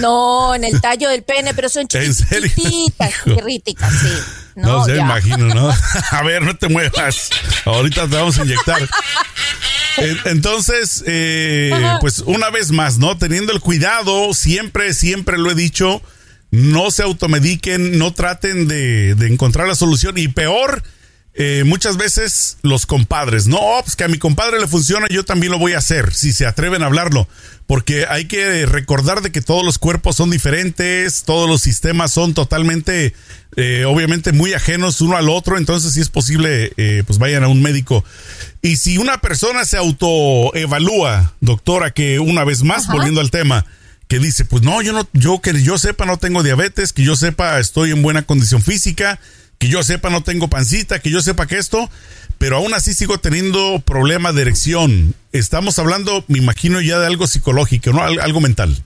No, 0.00 0.54
en 0.54 0.64
el 0.64 0.80
tallo 0.80 1.08
del 1.08 1.22
pene, 1.22 1.54
pero 1.54 1.68
son 1.68 1.86
chiquititas, 1.88 3.12
chiquititas, 3.24 3.92
sí. 3.92 4.08
No, 4.56 4.78
no 4.78 4.84
se 4.84 4.96
imagino, 4.96 5.54
¿no? 5.54 5.72
A 6.10 6.22
ver, 6.22 6.42
no 6.42 6.56
te 6.56 6.68
muevas. 6.68 7.30
Ahorita 7.64 8.08
te 8.08 8.16
vamos 8.16 8.38
a 8.38 8.44
inyectar. 8.44 8.88
Entonces, 10.26 11.02
eh, 11.06 11.72
pues 12.00 12.18
una 12.20 12.50
vez 12.50 12.70
más, 12.70 12.98
¿no? 12.98 13.16
Teniendo 13.16 13.52
el 13.52 13.60
cuidado, 13.60 14.34
siempre, 14.34 14.92
siempre 14.94 15.38
lo 15.38 15.50
he 15.50 15.54
dicho, 15.54 16.02
no 16.50 16.90
se 16.90 17.02
automediquen, 17.02 17.98
no 17.98 18.12
traten 18.12 18.68
de, 18.68 19.14
de 19.14 19.26
encontrar 19.28 19.66
la 19.68 19.74
solución 19.74 20.18
y 20.18 20.28
peor, 20.28 20.82
eh, 21.38 21.64
muchas 21.66 21.98
veces 21.98 22.56
los 22.62 22.86
compadres, 22.86 23.46
no, 23.46 23.60
pues 23.84 23.94
que 23.94 24.04
a 24.04 24.08
mi 24.08 24.18
compadre 24.18 24.58
le 24.58 24.66
funciona, 24.66 25.06
yo 25.10 25.22
también 25.22 25.52
lo 25.52 25.58
voy 25.58 25.74
a 25.74 25.78
hacer, 25.78 26.14
si 26.14 26.32
se 26.32 26.46
atreven 26.46 26.82
a 26.82 26.86
hablarlo, 26.86 27.28
porque 27.66 28.06
hay 28.08 28.24
que 28.24 28.64
recordar 28.64 29.20
de 29.20 29.30
que 29.30 29.42
todos 29.42 29.62
los 29.62 29.76
cuerpos 29.78 30.16
son 30.16 30.30
diferentes, 30.30 31.24
todos 31.24 31.46
los 31.46 31.60
sistemas 31.60 32.10
son 32.10 32.32
totalmente, 32.32 33.12
eh, 33.56 33.84
obviamente 33.84 34.32
muy 34.32 34.54
ajenos 34.54 35.02
uno 35.02 35.18
al 35.18 35.28
otro, 35.28 35.58
entonces 35.58 35.92
si 35.92 36.00
es 36.00 36.08
posible, 36.08 36.72
eh, 36.78 37.02
pues 37.06 37.18
vayan 37.18 37.44
a 37.44 37.48
un 37.48 37.60
médico. 37.60 38.02
Y 38.62 38.76
si 38.76 38.96
una 38.96 39.20
persona 39.20 39.66
se 39.66 39.76
autoevalúa, 39.76 41.34
doctora, 41.42 41.90
que 41.90 42.18
una 42.18 42.44
vez 42.44 42.62
más, 42.62 42.88
volviendo 42.88 43.20
al 43.20 43.30
tema, 43.30 43.66
que 44.08 44.20
dice, 44.20 44.46
pues 44.46 44.62
no, 44.62 44.80
yo 44.80 44.94
no, 44.94 45.06
yo 45.12 45.40
que 45.40 45.62
yo 45.62 45.76
sepa 45.78 46.06
no 46.06 46.16
tengo 46.16 46.42
diabetes, 46.42 46.94
que 46.94 47.02
yo 47.02 47.14
sepa 47.14 47.58
estoy 47.58 47.90
en 47.90 48.00
buena 48.00 48.22
condición 48.22 48.62
física, 48.62 49.18
que 49.58 49.68
yo 49.68 49.82
sepa 49.82 50.10
no 50.10 50.22
tengo 50.22 50.48
pancita, 50.48 50.98
que 50.98 51.10
yo 51.10 51.20
sepa 51.20 51.46
que 51.46 51.58
esto, 51.58 51.90
pero 52.38 52.56
aún 52.56 52.74
así 52.74 52.94
sigo 52.94 53.18
teniendo 53.18 53.80
problemas 53.80 54.34
de 54.34 54.42
erección. 54.42 55.14
Estamos 55.32 55.78
hablando, 55.78 56.24
me 56.28 56.38
imagino 56.38 56.80
ya 56.80 56.98
de 56.98 57.06
algo 57.06 57.26
psicológico, 57.26 57.92
¿no? 57.92 58.02
Algo 58.02 58.40
mental. 58.40 58.82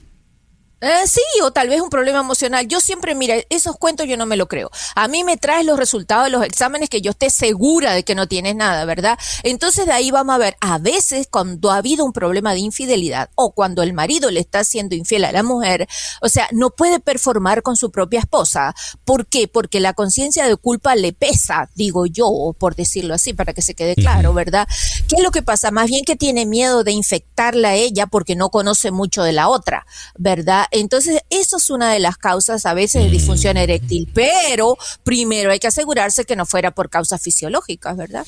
Eh, 0.81 1.05
sí, 1.05 1.21
o 1.43 1.51
tal 1.51 1.69
vez 1.69 1.79
un 1.79 1.91
problema 1.91 2.19
emocional. 2.19 2.67
Yo 2.67 2.79
siempre, 2.79 3.13
mira, 3.13 3.35
esos 3.49 3.77
cuentos 3.77 4.07
yo 4.07 4.17
no 4.17 4.25
me 4.25 4.35
lo 4.35 4.47
creo. 4.47 4.71
A 4.95 5.07
mí 5.07 5.23
me 5.23 5.37
traes 5.37 5.63
los 5.63 5.77
resultados 5.77 6.25
de 6.25 6.31
los 6.31 6.43
exámenes 6.43 6.89
que 6.89 7.01
yo 7.01 7.11
esté 7.11 7.29
segura 7.29 7.93
de 7.93 8.03
que 8.03 8.15
no 8.15 8.27
tienes 8.27 8.55
nada, 8.55 8.83
¿verdad? 8.85 9.19
Entonces 9.43 9.85
de 9.85 9.91
ahí 9.91 10.09
vamos 10.09 10.33
a 10.33 10.39
ver, 10.39 10.57
a 10.59 10.79
veces 10.79 11.27
cuando 11.29 11.69
ha 11.69 11.77
habido 11.77 12.03
un 12.03 12.13
problema 12.13 12.53
de 12.53 12.61
infidelidad 12.61 13.29
o 13.35 13.51
cuando 13.51 13.83
el 13.83 13.93
marido 13.93 14.31
le 14.31 14.39
está 14.39 14.63
siendo 14.63 14.95
infiel 14.95 15.25
a 15.25 15.31
la 15.31 15.43
mujer, 15.43 15.87
o 16.19 16.29
sea, 16.29 16.47
no 16.51 16.71
puede 16.71 16.99
performar 16.99 17.61
con 17.61 17.77
su 17.77 17.91
propia 17.91 18.21
esposa. 18.21 18.73
¿Por 19.05 19.27
qué? 19.27 19.47
Porque 19.47 19.79
la 19.81 19.93
conciencia 19.93 20.47
de 20.47 20.55
culpa 20.55 20.95
le 20.95 21.13
pesa, 21.13 21.69
digo 21.75 22.07
yo, 22.07 22.55
por 22.57 22.75
decirlo 22.75 23.13
así, 23.13 23.33
para 23.33 23.53
que 23.53 23.61
se 23.61 23.75
quede 23.75 23.93
claro, 23.93 24.33
¿verdad? 24.33 24.67
¿Qué 25.07 25.17
es 25.17 25.23
lo 25.23 25.29
que 25.29 25.43
pasa? 25.43 25.69
Más 25.69 25.87
bien 25.87 26.05
que 26.05 26.15
tiene 26.15 26.47
miedo 26.47 26.83
de 26.83 26.91
infectarla 26.91 27.69
a 27.69 27.75
ella 27.75 28.07
porque 28.07 28.35
no 28.35 28.49
conoce 28.49 28.89
mucho 28.89 29.21
de 29.21 29.33
la 29.33 29.47
otra, 29.47 29.85
¿verdad? 30.17 30.65
Entonces, 30.71 31.21
eso 31.29 31.57
es 31.57 31.69
una 31.69 31.91
de 31.91 31.99
las 31.99 32.17
causas 32.17 32.65
a 32.65 32.73
veces 32.73 33.03
de 33.03 33.09
disfunción 33.09 33.57
eréctil, 33.57 34.09
pero 34.13 34.77
primero 35.03 35.51
hay 35.51 35.59
que 35.59 35.67
asegurarse 35.67 36.23
que 36.23 36.35
no 36.35 36.45
fuera 36.45 36.71
por 36.71 36.89
causas 36.89 37.21
fisiológicas, 37.21 37.97
¿verdad? 37.97 38.25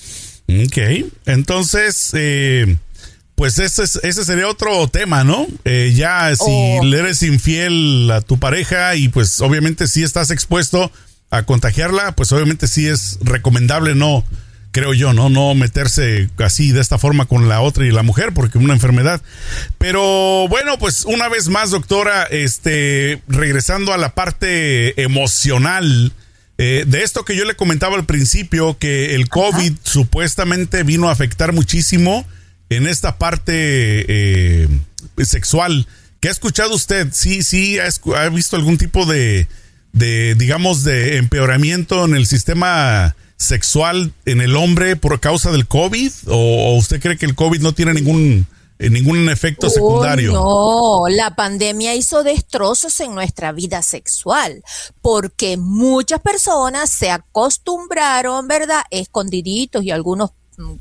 Ok, 0.50 0.78
entonces, 1.26 2.12
eh, 2.14 2.78
pues 3.36 3.58
ese, 3.60 3.84
ese 3.84 4.26
sería 4.26 4.48
otro 4.48 4.88
tema, 4.90 5.24
¿no? 5.24 5.48
Eh, 5.64 5.94
ya 5.96 6.36
si 6.36 6.44
oh. 6.48 6.84
le 6.84 7.00
eres 7.00 7.24
infiel 7.24 8.12
a 8.12 8.22
tu 8.22 8.38
pareja 8.40 8.96
y 8.96 9.08
pues 9.08 9.40
obviamente 9.42 9.88
si 9.88 10.04
estás 10.04 10.30
expuesto 10.30 10.92
a 11.30 11.44
contagiarla, 11.44 12.14
pues 12.16 12.32
obviamente 12.32 12.68
sí 12.68 12.88
es 12.88 13.18
recomendable 13.22 13.96
no 13.96 14.24
creo 14.74 14.94
yo, 14.94 15.14
¿no? 15.14 15.30
No 15.30 15.56
meterse 15.56 16.30
así 16.40 16.72
de 16.72 16.82
esta 16.82 16.98
forma 16.98 17.26
con 17.26 17.48
la 17.48 17.62
otra 17.62 17.86
y 17.86 17.92
la 17.92 18.04
mujer, 18.04 18.34
porque 18.34 18.58
una 18.58 18.74
enfermedad. 18.74 19.22
Pero 19.78 20.48
bueno, 20.50 20.78
pues 20.80 21.06
una 21.06 21.30
vez 21.30 21.48
más, 21.48 21.70
doctora, 21.70 22.24
este, 22.24 23.22
regresando 23.30 23.94
a 23.94 23.98
la 23.98 24.14
parte 24.14 25.02
emocional. 25.02 26.12
Eh, 26.58 26.86
de 26.88 27.04
esto 27.04 27.24
que 27.26 27.36
yo 27.36 27.46
le 27.46 27.56
comentaba 27.56 27.96
al 27.96 28.06
principio, 28.06 28.78
que 28.78 29.16
el 29.16 29.30
COVID 29.30 29.74
supuestamente 29.84 30.84
vino 30.84 31.08
a 31.08 31.12
afectar 31.12 31.54
muchísimo 31.54 32.26
en 32.70 32.88
esta 32.88 33.18
parte 33.18 33.54
eh, 33.56 34.68
sexual. 35.24 35.88
¿Qué 36.20 36.30
ha 36.30 36.32
escuchado 36.32 36.74
usted? 36.74 37.10
Sí, 37.12 37.44
sí, 37.44 37.78
ha, 37.80 37.90
ha 38.18 38.30
visto 38.30 38.56
algún 38.56 38.78
tipo 38.78 39.06
de, 39.06 39.48
de, 39.92 40.36
digamos, 40.36 40.84
de 40.84 41.18
empeoramiento 41.18 42.06
en 42.06 42.16
el 42.16 42.26
sistema 42.26 43.16
sexual 43.44 44.14
en 44.26 44.42
el 44.42 44.56
hombre 44.56 44.96
por 44.96 45.20
causa 45.20 45.52
del 45.52 45.68
COVID? 45.68 46.12
¿O, 46.28 46.76
usted 46.78 47.02
cree 47.02 47.18
que 47.18 47.26
el 47.26 47.36
COVID 47.36 47.62
no 47.62 47.74
tiene 47.74 47.94
ningún, 47.94 48.48
eh, 48.80 48.90
ningún 48.90 49.30
efecto 49.30 49.70
secundario? 49.70 50.32
no, 50.32 51.04
la 51.10 51.36
pandemia 51.36 51.96
hizo 51.96 52.24
destrozos 52.24 53.00
en 53.00 53.14
nuestra 53.14 53.52
vida 53.52 53.82
sexual 53.82 54.64
porque 55.02 55.58
muchas 55.58 56.22
personas 56.22 56.90
se 56.90 57.12
acostumbraron, 57.12 58.48
¿verdad? 58.48 58.84
Escondiditos 58.90 59.84
y 59.84 59.92
algunos 59.92 60.32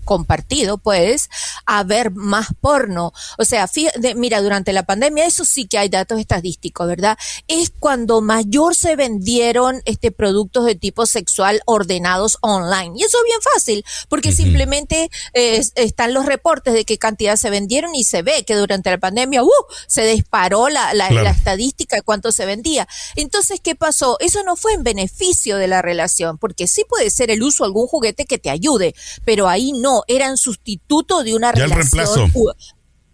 compartido, 0.05 0.79
pues, 0.79 1.31
a 1.67 1.85
ver 1.85 2.11
más 2.13 2.49
porno. 2.61 3.13
O 3.39 3.45
sea, 3.45 3.69
mira, 4.17 4.41
durante 4.43 4.73
la 4.73 4.85
pandemia, 4.85 5.27
eso 5.27 5.45
sí 5.45 5.67
que 5.67 5.79
hay 5.79 5.89
datos 5.89 6.21
estadísticos, 6.21 6.87
¿verdad? 6.87 7.19
Es 7.49 7.71
cuando 7.79 8.21
mayor 8.21 8.75
se 8.75 8.97
vendieron 8.97 9.83
este 9.85 10.11
productos 10.11 10.65
de 10.67 10.75
tipo 10.75 11.07
sexual 11.07 11.63
ordenados 11.67 12.39
online. 12.41 12.93
Y 12.97 13.05
eso 13.05 13.19
es 13.19 13.25
bien 13.25 13.41
fácil, 13.55 13.85
porque 14.09 14.33
simplemente 14.33 15.11
están 15.33 16.15
los 16.15 16.27
reportes 16.27 16.75
de 16.75 16.85
qué 16.85 16.99
cantidad 16.99 17.37
se 17.37 17.51
vendieron 17.51 17.95
y 17.95 18.05
se 18.05 18.23
ve 18.23 18.45
que 18.45 18.57
durante 18.57 18.91
la 18.91 18.99
pandemia, 18.99 19.43
uh, 19.43 19.51
se 19.87 20.05
disparó 20.07 20.69
la, 20.69 20.95
la, 20.95 21.11
la 21.11 21.31
estadística 21.31 21.97
de 21.97 22.03
cuánto 22.03 22.33
se 22.33 22.47
vendía. 22.47 22.89
Entonces, 23.17 23.61
¿qué 23.63 23.75
pasó? 23.75 24.17
Eso 24.21 24.43
no 24.43 24.57
fue 24.57 24.73
en 24.73 24.83
beneficio 24.83 25.57
de 25.57 25.69
la 25.69 25.83
relación, 25.83 26.39
porque 26.39 26.67
sí 26.67 26.85
puede 26.89 27.11
ser 27.11 27.31
el 27.31 27.43
uso 27.43 27.65
de 27.65 27.69
algún 27.69 27.87
juguete 27.87 28.25
que 28.25 28.39
te 28.39 28.51
ayude, 28.51 28.95
pero 29.25 29.49
ahí 29.49 29.62
no, 29.71 30.03
eran 30.09 30.37
sustituto 30.37 31.23
de 31.23 31.37
una 31.37 31.53
relación. 31.53 31.79
reemplazo. 31.79 32.27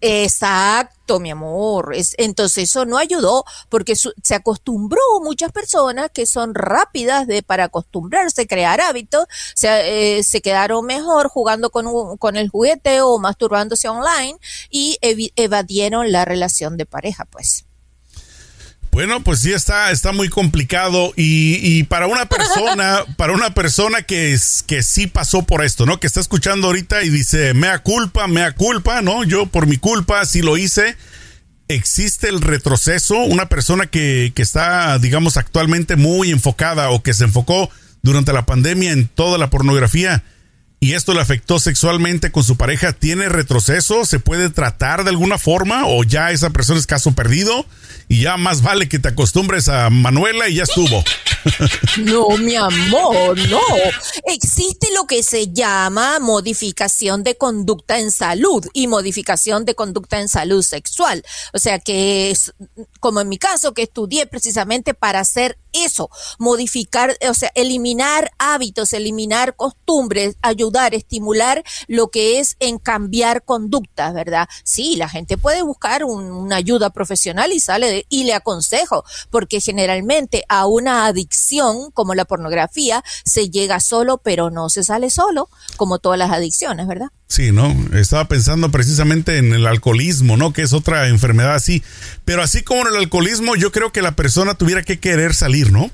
Exacto, 0.00 1.18
mi 1.18 1.30
amor. 1.30 1.92
Es, 1.94 2.14
entonces 2.18 2.70
eso 2.70 2.84
no 2.84 2.98
ayudó 2.98 3.44
porque 3.68 3.96
se 3.96 4.34
acostumbró 4.34 5.00
muchas 5.22 5.50
personas 5.50 6.11
que 6.12 6.24
son 6.24 6.54
rápidas 6.54 7.26
de 7.26 7.42
para 7.42 7.64
acostumbrarse, 7.64 8.46
crear 8.46 8.80
hábitos, 8.80 9.26
se, 9.54 10.18
eh, 10.18 10.22
se 10.22 10.40
quedaron 10.40 10.87
mejor 10.87 11.28
jugando 11.28 11.70
con, 11.70 12.16
con 12.16 12.37
el 12.37 12.48
juguete 12.48 13.00
o 13.00 13.18
masturbándose 13.18 13.88
online 13.88 14.38
y 14.70 14.98
evadieron 15.37 16.12
la 16.12 16.24
relación 16.24 16.76
de 16.76 16.87
pareja, 16.87 17.24
pues. 17.24 17.67
Bueno, 18.98 19.22
pues 19.22 19.38
sí 19.38 19.52
está, 19.52 19.92
está 19.92 20.11
muy 20.11 20.28
complicado 20.28 21.12
y, 21.14 21.84
para 21.84 22.08
una 22.08 22.26
persona, 22.26 23.04
para 23.16 23.32
una 23.32 23.54
persona 23.54 24.02
que 24.02 24.32
es, 24.32 24.64
que 24.66 24.82
sí 24.82 25.06
pasó 25.06 25.44
por 25.44 25.64
esto, 25.64 25.87
¿no? 25.87 26.00
Que 26.00 26.08
está 26.08 26.18
escuchando 26.18 26.66
ahorita 26.66 27.04
y 27.04 27.08
dice, 27.08 27.54
mea 27.54 27.78
culpa, 27.78 28.26
mea 28.26 28.56
culpa, 28.56 29.00
¿no? 29.00 29.22
Yo 29.22 29.46
por 29.46 29.68
mi 29.68 29.76
culpa 29.76 30.26
sí 30.26 30.42
lo 30.42 30.56
hice. 30.56 30.96
¿Existe 31.68 32.28
el 32.28 32.40
retroceso? 32.40 33.18
Una 33.18 33.48
persona 33.48 33.87
que, 33.87 34.32
que 34.34 34.42
está, 34.42 34.98
digamos, 34.98 35.37
actualmente 35.37 35.94
muy 35.94 36.32
enfocada 36.32 36.90
o 36.90 37.00
que 37.00 37.14
se 37.14 37.22
enfocó 37.22 37.70
durante 38.02 38.32
la 38.32 38.46
pandemia 38.46 38.90
en 38.90 39.06
toda 39.06 39.38
la 39.38 39.48
pornografía 39.48 40.24
y 40.81 40.95
esto 40.95 41.12
le 41.12 41.21
afectó 41.21 41.59
sexualmente 41.59 42.31
con 42.31 42.45
su 42.45 42.57
pareja, 42.57 42.93
¿tiene 42.93 43.29
retroceso? 43.29 44.05
¿Se 44.05 44.21
puede 44.21 44.49
tratar 44.49 45.03
de 45.03 45.11
alguna 45.11 45.37
forma? 45.37 45.87
¿O 45.87 46.05
ya 46.05 46.31
esa 46.31 46.51
persona 46.51 46.79
es 46.79 46.87
caso 46.87 47.12
perdido? 47.12 47.67
Y 48.07 48.23
ya 48.23 48.37
más 48.37 48.62
vale 48.62 48.88
que 48.88 48.99
te 48.99 49.09
acostumbres 49.09 49.69
a 49.69 49.91
Manuela 49.91 50.49
y 50.49 50.57
ya 50.57 50.62
estuvo. 50.62 51.05
No, 51.99 52.29
mi 52.37 52.57
amor, 52.57 53.38
no. 53.49 53.61
Existe 54.27 54.88
lo 54.95 55.07
que 55.07 55.23
se 55.23 55.53
llama 55.53 56.19
modificación 56.19 57.23
de 57.23 57.37
conducta 57.37 57.99
en 57.99 58.11
salud 58.11 58.67
y 58.73 58.87
modificación 58.87 59.64
de 59.64 59.75
conducta 59.75 60.21
en 60.21 60.29
salud 60.29 60.62
sexual. 60.62 61.25
O 61.53 61.59
sea 61.59 61.79
que 61.79 62.31
es, 62.31 62.53
como 63.01 63.21
en 63.21 63.29
mi 63.29 63.38
caso, 63.38 63.73
que 63.73 63.83
estudié 63.83 64.27
precisamente 64.27 64.95
para 64.95 65.21
hacer 65.21 65.59
eso, 65.72 66.11
modificar, 66.38 67.16
o 67.28 67.35
sea, 67.35 67.50
eliminar 67.54 68.31
hábitos, 68.38 68.92
eliminar 68.92 69.57
costumbres, 69.57 70.37
ayudar, 70.42 70.94
estimular 70.94 71.62
lo 71.87 72.09
que 72.09 72.38
es 72.38 72.57
en 72.61 72.78
cambiar 72.78 73.44
conductas, 73.44 74.14
¿verdad? 74.14 74.48
Sí, 74.64 74.96
la 74.96 75.09
gente 75.09 75.38
puede 75.38 75.62
buscar 75.62 76.04
una 76.04 76.57
ayuda 76.57 76.90
profesional 76.90 77.52
y 77.52 77.61
sale 77.61 77.90
de, 77.90 78.07
y 78.09 78.24
le 78.24 78.35
aconsejo, 78.35 79.04
porque 79.31 79.61
generalmente 79.61 80.44
a 80.48 80.66
una 80.66 81.07
adicción 81.07 81.90
como 81.92 82.14
la 82.14 82.24
pornografía 82.24 83.04
se 83.24 83.50
llega 83.50 83.81
solo, 83.81 84.18
pero 84.18 84.50
no 84.50 84.68
se 84.68 84.85
sale 84.85 85.11
solo, 85.11 85.48
como 85.76 85.98
todas 85.98 86.18
las 86.18 86.31
adicciones, 86.31 86.87
¿verdad? 86.87 87.09
Sí, 87.29 87.53
¿no? 87.53 87.77
Estaba 87.93 88.27
pensando 88.27 88.71
precisamente 88.71 89.37
en 89.37 89.53
el 89.53 89.67
alcoholismo, 89.67 90.38
¿no? 90.38 90.55
Que 90.55 90.62
es 90.62 90.73
otra 90.73 91.09
enfermedad 91.09 91.55
así. 91.55 91.83
Pero 92.25 92.43
así 92.43 92.62
como 92.62 92.83
en 92.83 92.95
el 92.95 92.97
alcoholismo, 92.97 93.55
yo 93.55 93.71
creo 93.71 93.93
que 93.93 94.01
la 94.01 94.17
persona 94.17 94.55
tuviera 94.55 94.83
que 94.83 94.99
querer 94.99 95.35
salir, 95.35 95.71
¿no? 95.71 95.91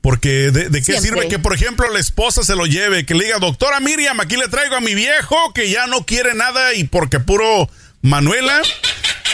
Porque 0.00 0.50
de, 0.50 0.82
qué 0.82 1.00
sirve 1.00 1.28
que, 1.28 1.38
por 1.38 1.54
ejemplo, 1.54 1.88
la 1.90 1.98
esposa 1.98 2.42
se 2.42 2.56
lo 2.56 2.66
lleve, 2.66 3.06
que 3.06 3.14
le 3.14 3.24
diga, 3.24 3.38
doctora 3.38 3.80
Miriam, 3.80 4.20
aquí 4.20 4.36
le 4.36 4.48
traigo 4.48 4.76
a 4.76 4.80
mi 4.80 4.94
viejo 4.94 5.52
que 5.52 5.70
ya 5.70 5.86
no 5.86 6.06
quiere 6.06 6.34
nada 6.34 6.74
y 6.74 6.84
porque 6.84 7.20
puro 7.20 7.68
Manuela 8.00 8.62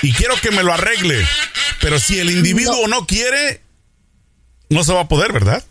y 0.02 0.12
quiero 0.12 0.34
que 0.40 0.50
me 0.50 0.62
lo 0.62 0.72
arregle. 0.72 1.26
Pero 1.80 1.98
si 1.98 2.18
el 2.18 2.30
individuo 2.30 2.86
no 2.88 3.06
quiere, 3.06 3.62
no 4.68 4.84
se 4.84 4.92
va 4.92 5.02
a 5.02 5.08
poder, 5.08 5.32
¿verdad? 5.32 5.62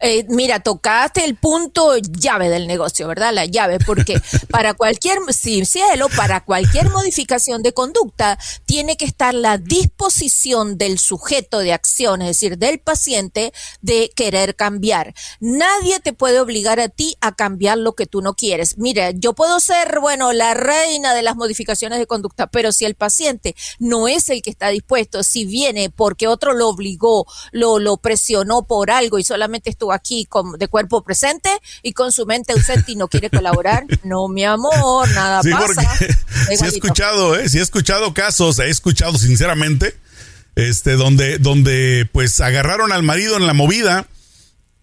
Eh, 0.00 0.26
mira, 0.28 0.60
tocaste 0.60 1.24
el 1.24 1.36
punto 1.36 1.96
llave 1.96 2.48
del 2.48 2.66
negocio, 2.66 3.08
¿verdad? 3.08 3.32
La 3.32 3.44
llave, 3.44 3.78
porque 3.84 4.20
para 4.50 4.74
cualquier, 4.74 5.18
sí, 5.30 5.64
cielo, 5.64 6.08
para 6.16 6.44
cualquier 6.44 6.90
modificación 6.90 7.62
de 7.62 7.72
conducta, 7.72 8.38
tiene 8.66 8.96
que 8.96 9.04
estar 9.04 9.34
la 9.34 9.58
disposición 9.58 10.78
del 10.78 10.98
sujeto 10.98 11.58
de 11.58 11.72
acción, 11.72 12.22
es 12.22 12.28
decir, 12.28 12.58
del 12.58 12.78
paciente, 12.78 13.52
de 13.80 14.10
querer 14.14 14.56
cambiar. 14.56 15.14
Nadie 15.40 16.00
te 16.00 16.12
puede 16.12 16.40
obligar 16.40 16.80
a 16.80 16.88
ti 16.88 17.16
a 17.20 17.34
cambiar 17.34 17.78
lo 17.78 17.94
que 17.94 18.06
tú 18.06 18.22
no 18.22 18.34
quieres. 18.34 18.78
Mira, 18.78 19.10
yo 19.10 19.32
puedo 19.32 19.60
ser, 19.60 20.00
bueno, 20.00 20.32
la 20.32 20.54
reina 20.54 21.14
de 21.14 21.22
las 21.22 21.36
modificaciones 21.36 21.98
de 21.98 22.06
conducta, 22.06 22.46
pero 22.46 22.72
si 22.72 22.84
el 22.84 22.94
paciente 22.94 23.54
no 23.78 24.08
es 24.08 24.28
el 24.28 24.42
que 24.42 24.50
está 24.50 24.68
dispuesto, 24.68 25.22
si 25.22 25.44
viene 25.44 25.90
porque 25.90 26.28
otro 26.28 26.52
lo 26.52 26.68
obligó, 26.68 27.26
lo, 27.52 27.78
lo 27.78 27.96
presionó 27.96 28.66
por 28.66 28.90
algo 28.90 29.18
y 29.18 29.24
solamente 29.24 29.70
estuvo 29.70 29.85
aquí 29.92 30.26
con, 30.26 30.58
de 30.58 30.68
cuerpo 30.68 31.02
presente 31.02 31.50
y 31.82 31.92
con 31.92 32.12
su 32.12 32.26
mente 32.26 32.52
ausente 32.52 32.92
y 32.92 32.96
no 32.96 33.08
quiere 33.08 33.30
colaborar, 33.30 33.84
no, 34.04 34.28
mi 34.28 34.44
amor, 34.44 35.08
nada 35.10 35.42
Sí, 35.42 35.50
pasa. 35.50 35.96
sí 35.98 36.64
he 36.64 36.68
escuchado, 36.68 37.36
¿eh? 37.36 37.48
Sí 37.48 37.58
he 37.58 37.62
escuchado 37.62 38.14
casos, 38.14 38.58
he 38.58 38.68
escuchado 38.68 39.18
sinceramente, 39.18 39.96
este, 40.54 40.92
donde, 40.92 41.38
donde 41.38 42.08
pues 42.12 42.40
agarraron 42.40 42.92
al 42.92 43.02
marido 43.02 43.36
en 43.36 43.46
la 43.46 43.52
movida 43.52 44.06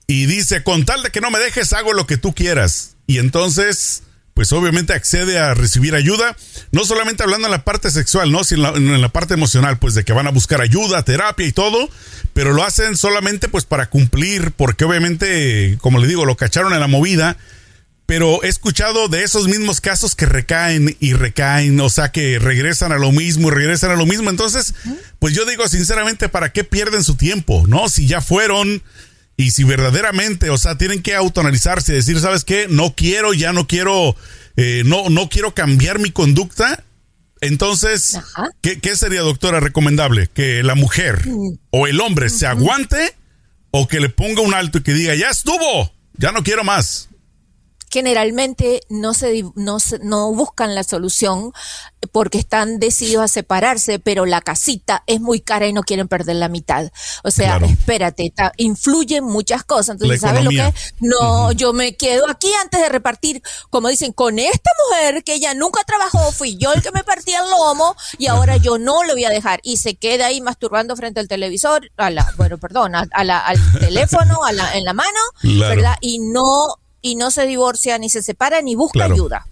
y 0.07 0.25
dice, 0.25 0.63
con 0.63 0.85
tal 0.85 1.03
de 1.03 1.09
que 1.09 1.21
no 1.21 1.31
me 1.31 1.39
dejes, 1.39 1.73
hago 1.73 1.93
lo 1.93 2.05
que 2.05 2.17
tú 2.17 2.33
quieras. 2.33 2.95
Y 3.07 3.19
entonces, 3.19 4.03
pues 4.33 4.51
obviamente 4.51 4.93
accede 4.93 5.37
a 5.37 5.53
recibir 5.53 5.93
ayuda, 5.95 6.35
no 6.71 6.85
solamente 6.85 7.23
hablando 7.23 7.47
en 7.47 7.51
la 7.51 7.63
parte 7.63 7.91
sexual, 7.91 8.31
¿no? 8.31 8.43
Sino 8.43 8.75
en 8.75 9.01
la, 9.01 9.09
parte 9.09 9.35
emocional, 9.35 9.77
pues 9.77 9.93
de 9.93 10.03
que 10.03 10.13
van 10.13 10.27
a 10.27 10.31
buscar 10.31 10.61
ayuda, 10.61 11.03
terapia 11.03 11.45
y 11.45 11.51
todo, 11.51 11.89
pero 12.33 12.51
lo 12.53 12.63
hacen 12.63 12.97
solamente 12.97 13.47
pues 13.47 13.65
para 13.65 13.89
cumplir, 13.89 14.51
porque 14.51 14.85
obviamente, 14.85 15.77
como 15.81 15.99
le 15.99 16.07
digo, 16.07 16.25
lo 16.25 16.35
cacharon 16.35 16.73
en 16.73 16.79
la 16.79 16.87
movida, 16.87 17.37
pero 18.07 18.43
he 18.43 18.47
escuchado 18.47 19.07
de 19.07 19.23
esos 19.23 19.47
mismos 19.47 19.81
casos 19.81 20.15
que 20.15 20.25
recaen 20.25 20.97
y 20.99 21.13
recaen, 21.13 21.79
o 21.79 21.89
sea, 21.89 22.11
que 22.11 22.39
regresan 22.39 22.91
a 22.91 22.97
lo 22.97 23.11
mismo 23.11 23.47
y 23.47 23.51
regresan 23.51 23.91
a 23.91 23.95
lo 23.95 24.05
mismo. 24.05 24.29
Entonces, 24.29 24.73
pues 25.19 25.33
yo 25.33 25.45
digo 25.45 25.67
sinceramente, 25.67 26.27
¿para 26.27 26.51
qué 26.51 26.63
pierden 26.63 27.03
su 27.03 27.15
tiempo? 27.15 27.65
¿No? 27.67 27.87
Si 27.87 28.07
ya 28.07 28.19
fueron 28.19 28.83
y 29.35 29.51
si 29.51 29.63
verdaderamente, 29.63 30.49
o 30.49 30.57
sea, 30.57 30.77
tienen 30.77 31.01
que 31.01 31.15
autoanalizarse 31.15 31.91
y 31.91 31.95
decir, 31.95 32.19
¿sabes 32.19 32.43
qué? 32.43 32.67
No 32.69 32.93
quiero, 32.95 33.33
ya 33.33 33.51
no 33.53 33.67
quiero, 33.67 34.15
eh, 34.57 34.83
no, 34.85 35.09
no 35.09 35.29
quiero 35.29 35.53
cambiar 35.55 35.99
mi 35.99 36.11
conducta. 36.11 36.83
Entonces, 37.41 38.15
Ajá. 38.15 38.49
¿qué, 38.61 38.79
qué 38.79 38.95
sería, 38.95 39.21
doctora, 39.21 39.59
recomendable? 39.59 40.29
Que 40.33 40.63
la 40.63 40.75
mujer 40.75 41.23
o 41.71 41.87
el 41.87 41.99
hombre 41.99 42.29
se 42.29 42.45
aguante 42.45 43.15
o 43.71 43.87
que 43.87 43.99
le 43.99 44.09
ponga 44.09 44.41
un 44.41 44.53
alto 44.53 44.77
y 44.77 44.83
que 44.83 44.93
diga, 44.93 45.15
ya 45.15 45.29
estuvo, 45.29 45.93
ya 46.13 46.31
no 46.31 46.43
quiero 46.43 46.63
más. 46.63 47.09
Generalmente 47.93 48.81
no 48.89 49.13
se, 49.13 49.43
no 49.55 49.79
se- 49.79 49.99
no 49.99 50.33
buscan 50.33 50.73
la 50.75 50.83
solución 50.83 51.53
porque 52.11 52.37
están 52.37 52.79
decididos 52.79 53.23
a 53.23 53.27
separarse, 53.27 53.97
pero 53.99 54.25
la 54.25 54.41
casita 54.41 55.03
es 55.07 55.21
muy 55.21 55.39
cara 55.39 55.67
y 55.67 55.73
no 55.73 55.83
quieren 55.83 56.07
perder 56.07 56.35
la 56.35 56.49
mitad. 56.49 56.91
O 57.23 57.31
sea, 57.31 57.57
Claro. 57.57 57.65
espérate, 57.67 58.31
ta- 58.35 58.51
influyen 58.57 59.23
muchas 59.23 59.63
cosas. 59.63 59.89
Entonces, 59.95 60.19
¿sabes 60.21 60.43
lo 60.43 60.49
que? 60.49 60.67
es? 60.67 60.93
No, 60.99 61.51
yo 61.53 61.71
me 61.71 61.95
quedo 61.95 62.27
aquí 62.29 62.51
antes 62.61 62.81
de 62.81 62.89
repartir, 62.89 63.41
como 63.69 63.87
dicen, 63.87 64.11
con 64.11 64.37
esta 64.39 64.69
mujer 64.89 65.23
que 65.23 65.35
ella 65.35 65.53
nunca 65.53 65.81
trabajó, 65.85 66.31
fui 66.33 66.57
yo 66.57 66.73
el 66.73 66.81
que 66.81 66.91
me 66.91 67.03
partía 67.03 67.39
el 67.41 67.49
lomo 67.49 67.95
y 68.17 68.27
ahora 68.27 68.57
yo 68.57 68.77
no 68.77 69.03
lo 69.03 69.13
voy 69.13 69.25
a 69.25 69.29
dejar. 69.29 69.59
Y 69.63 69.77
se 69.77 69.95
queda 69.95 70.25
ahí 70.27 70.41
masturbando 70.41 70.95
frente 70.97 71.19
al 71.21 71.27
televisor, 71.27 71.89
a 71.97 72.09
la, 72.09 72.27
bueno, 72.37 72.57
perdón, 72.57 72.95
a, 72.95 73.07
a 73.13 73.23
la- 73.23 73.39
al 73.39 73.57
teléfono, 73.79 74.43
a 74.43 74.51
la, 74.51 74.75
en 74.75 74.83
la 74.83 74.93
mano, 74.93 75.19
Claro. 75.41 75.75
¿verdad? 75.75 75.95
Y 76.01 76.19
no, 76.19 76.75
y 77.03 77.15
no 77.15 77.29
se 77.29 77.45
divorcia, 77.45 77.99
ni 77.99 78.09
se 78.09 78.23
separa, 78.23 78.63
ni 78.63 78.73
busca 78.73 78.93
Claro. 78.99 79.13
ayuda. 79.13 79.45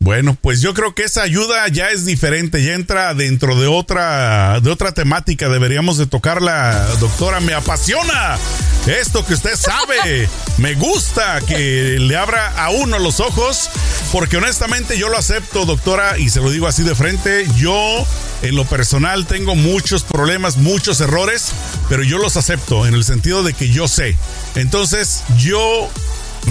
Bueno, 0.00 0.38
pues 0.40 0.60
yo 0.60 0.74
creo 0.74 0.94
que 0.94 1.02
esa 1.02 1.22
ayuda 1.22 1.66
ya 1.68 1.90
es 1.90 2.06
diferente, 2.06 2.62
ya 2.62 2.74
entra 2.74 3.14
dentro 3.14 3.60
de 3.60 3.66
otra, 3.66 4.60
de 4.60 4.70
otra 4.70 4.92
temática. 4.92 5.48
Deberíamos 5.48 5.98
de 5.98 6.06
tocarla, 6.06 6.86
doctora. 7.00 7.40
Me 7.40 7.52
apasiona 7.52 8.38
esto 8.86 9.26
que 9.26 9.34
usted 9.34 9.56
sabe. 9.56 10.28
Me 10.58 10.74
gusta 10.76 11.40
que 11.46 11.96
le 11.98 12.16
abra 12.16 12.46
a 12.64 12.70
uno 12.70 13.00
los 13.00 13.18
ojos, 13.18 13.68
porque 14.12 14.36
honestamente 14.36 14.96
yo 14.96 15.08
lo 15.08 15.18
acepto, 15.18 15.64
doctora, 15.66 16.16
y 16.16 16.30
se 16.30 16.40
lo 16.40 16.50
digo 16.50 16.68
así 16.68 16.84
de 16.84 16.94
frente. 16.94 17.46
Yo, 17.56 18.06
en 18.42 18.54
lo 18.54 18.64
personal, 18.66 19.26
tengo 19.26 19.56
muchos 19.56 20.04
problemas, 20.04 20.58
muchos 20.58 21.00
errores, 21.00 21.50
pero 21.88 22.04
yo 22.04 22.18
los 22.18 22.36
acepto 22.36 22.86
en 22.86 22.94
el 22.94 23.02
sentido 23.02 23.42
de 23.42 23.52
que 23.52 23.68
yo 23.68 23.88
sé. 23.88 24.16
Entonces, 24.54 25.24
yo 25.36 25.90